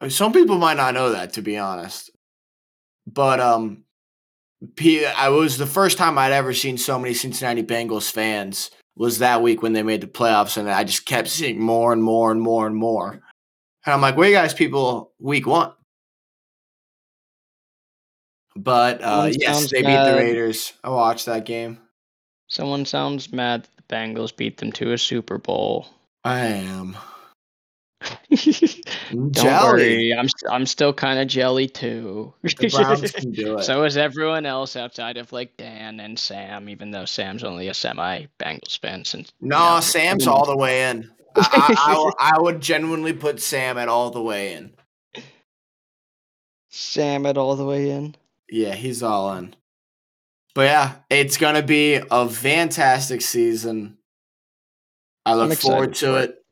uh, 0.00 0.08
some 0.08 0.32
people 0.32 0.58
might 0.58 0.76
not 0.76 0.94
know 0.94 1.10
that 1.10 1.32
to 1.34 1.42
be 1.42 1.56
honest, 1.56 2.10
but 3.06 3.40
um, 3.40 3.84
I 4.62 5.28
was 5.28 5.58
the 5.58 5.66
first 5.66 5.98
time 5.98 6.18
I'd 6.18 6.32
ever 6.32 6.54
seen 6.54 6.78
so 6.78 6.98
many 6.98 7.14
Cincinnati 7.14 7.62
Bengals 7.62 8.10
fans 8.10 8.70
was 8.96 9.18
that 9.18 9.42
week 9.42 9.62
when 9.62 9.74
they 9.74 9.82
made 9.82 10.00
the 10.00 10.06
playoffs, 10.06 10.56
and 10.56 10.70
I 10.70 10.84
just 10.84 11.04
kept 11.04 11.28
seeing 11.28 11.60
more 11.60 11.92
and 11.92 12.02
more 12.02 12.32
and 12.32 12.40
more 12.40 12.66
and 12.66 12.74
more. 12.74 13.12
And 13.12 13.94
I'm 13.94 14.00
like, 14.00 14.16
where 14.16 14.28
you 14.28 14.34
guys 14.34 14.54
people 14.54 15.12
week 15.20 15.46
one? 15.46 15.72
But 18.56 19.02
uh, 19.02 19.30
yes, 19.32 19.70
they 19.70 19.82
beat 19.82 20.04
the 20.04 20.14
Raiders. 20.16 20.72
I 20.82 20.88
watched 20.88 21.26
that 21.26 21.44
game. 21.44 21.78
Someone 22.48 22.86
sounds 22.86 23.32
mad 23.32 23.64
that 23.64 23.76
the 23.76 23.94
Bengals 23.94 24.34
beat 24.34 24.56
them 24.56 24.72
to 24.72 24.92
a 24.92 24.98
Super 24.98 25.36
Bowl. 25.36 25.88
I 26.24 26.46
am. 26.46 26.96
Don't 29.10 29.32
jelly. 29.32 29.64
worry, 29.64 30.14
I'm 30.14 30.28
I'm 30.50 30.66
still 30.66 30.92
kind 30.92 31.18
of 31.18 31.28
jelly 31.28 31.66
too. 31.66 32.34
The 32.42 32.68
Browns 32.68 33.10
can 33.12 33.32
do 33.32 33.58
it. 33.58 33.64
so 33.64 33.84
is 33.84 33.96
everyone 33.96 34.44
else 34.44 34.76
outside 34.76 35.16
of 35.16 35.32
like 35.32 35.56
Dan 35.56 36.00
and 36.00 36.18
Sam, 36.18 36.68
even 36.68 36.90
though 36.90 37.06
Sam's 37.06 37.42
only 37.42 37.68
a 37.68 37.74
semi 37.74 38.26
Bengals 38.38 38.78
fan. 38.78 39.04
Since 39.04 39.32
no, 39.40 39.56
you 39.56 39.74
know, 39.74 39.80
Sam's 39.80 40.24
hmm. 40.24 40.30
all 40.30 40.44
the 40.44 40.56
way 40.56 40.90
in. 40.90 41.10
I, 41.36 42.12
I, 42.18 42.32
I 42.36 42.40
would 42.40 42.60
genuinely 42.60 43.12
put 43.12 43.40
Sam 43.40 43.78
at 43.78 43.88
all 43.88 44.10
the 44.10 44.22
way 44.22 44.54
in. 44.54 44.72
Sam 46.70 47.26
at 47.26 47.38
all 47.38 47.56
the 47.56 47.66
way 47.66 47.90
in. 47.90 48.14
Yeah, 48.50 48.74
he's 48.74 49.02
all 49.02 49.34
in. 49.34 49.54
But 50.54 50.62
yeah, 50.62 50.94
it's 51.10 51.36
gonna 51.36 51.62
be 51.62 52.00
a 52.10 52.28
fantastic 52.28 53.22
season. 53.22 53.98
I 55.24 55.34
look 55.34 55.58
forward 55.58 55.94
to 55.96 56.16
it. 56.16 56.30
it. 56.30 56.45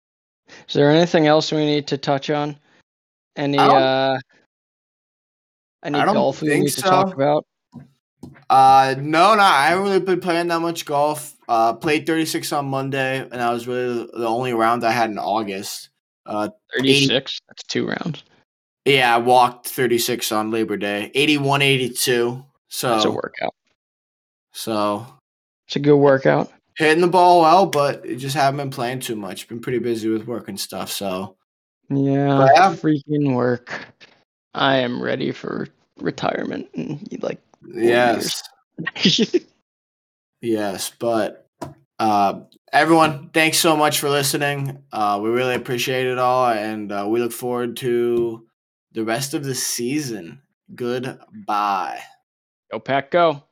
Is 0.69 0.75
there 0.75 0.90
anything 0.90 1.27
else 1.27 1.53
we 1.53 1.64
need 1.64 1.87
to 1.88 1.99
touch 1.99 2.31
on? 2.31 2.57
Any 3.37 3.59
uh 3.59 4.19
any 5.85 6.01
golf 6.01 6.43
we 6.43 6.61
need 6.61 6.69
so. 6.69 6.83
to 6.83 6.88
talk 6.88 7.14
about? 7.14 7.47
Uh 8.49 8.95
no, 8.99 9.35
no, 9.35 9.43
I 9.43 9.67
haven't 9.67 9.85
really 9.85 10.01
been 10.01 10.21
playing 10.21 10.49
that 10.49 10.61
much 10.61 10.85
golf. 10.85 11.37
Uh 11.49 11.75
played 11.75 12.07
36 12.07 12.53
on 12.53 12.67
Monday 12.67 13.21
and 13.21 13.33
that 13.33 13.51
was 13.51 13.67
really 13.67 14.09
the 14.12 14.27
only 14.27 14.53
round 14.55 14.85
I 14.85 14.93
had 14.93 15.11
in 15.11 15.19
August. 15.19 15.90
Uh 16.27 16.49
36? 16.77 17.38
That's 17.49 17.62
two 17.64 17.87
rounds. 17.87 18.25
Yeah, 18.85 19.14
I 19.14 19.19
walked 19.19 19.69
36 19.69 20.31
on 20.33 20.51
Labor 20.51 20.77
Day. 20.77 21.11
81 21.14 21.62
82. 21.62 22.45
So 22.69 22.88
That's 22.88 23.05
a 23.05 23.11
workout. 23.11 23.55
So 24.53 25.07
it's 25.67 25.77
a 25.77 25.81
good 25.81 25.97
workout. 25.97 26.53
Hitting 26.77 27.01
the 27.01 27.09
ball 27.09 27.43
well, 27.43 27.67
but 27.67 28.05
just 28.17 28.35
haven't 28.35 28.59
been 28.59 28.71
playing 28.71 29.01
too 29.01 29.17
much. 29.17 29.49
Been 29.49 29.61
pretty 29.61 29.79
busy 29.79 30.09
with 30.09 30.27
work 30.27 30.49
and 30.49 30.59
stuff. 30.59 30.91
So 30.91 31.37
yeah, 31.89 32.49
yeah. 32.55 32.75
freaking 32.75 33.35
work. 33.35 33.87
I 34.55 34.79
am 34.79 35.03
ready 35.03 35.33
for 35.33 35.69
retirement 35.99 36.69
in 36.75 37.07
like 37.21 37.41
yes, 37.67 38.43
yes. 40.43 40.93
But 40.99 41.47
uh, 41.99 42.41
everyone, 42.73 43.31
thanks 43.33 43.59
so 43.59 43.77
much 43.77 44.01
for 44.01 44.11
listening. 44.11 44.83
Uh, 44.93 45.21
we 45.23 45.31
really 45.31 45.55
appreciate 45.55 46.07
it 46.07 46.19
all, 46.19 46.49
and 46.49 46.91
uh, 46.91 47.07
we 47.09 47.21
look 47.21 47.33
forward 47.33 47.77
to 47.79 48.47
the 48.93 49.05
rest 49.05 49.35
of 49.35 49.45
the 49.45 49.55
season. 49.55 50.41
Goodbye. 50.75 52.01
Go 52.71 52.81
pack, 52.81 53.11
go. 53.11 53.45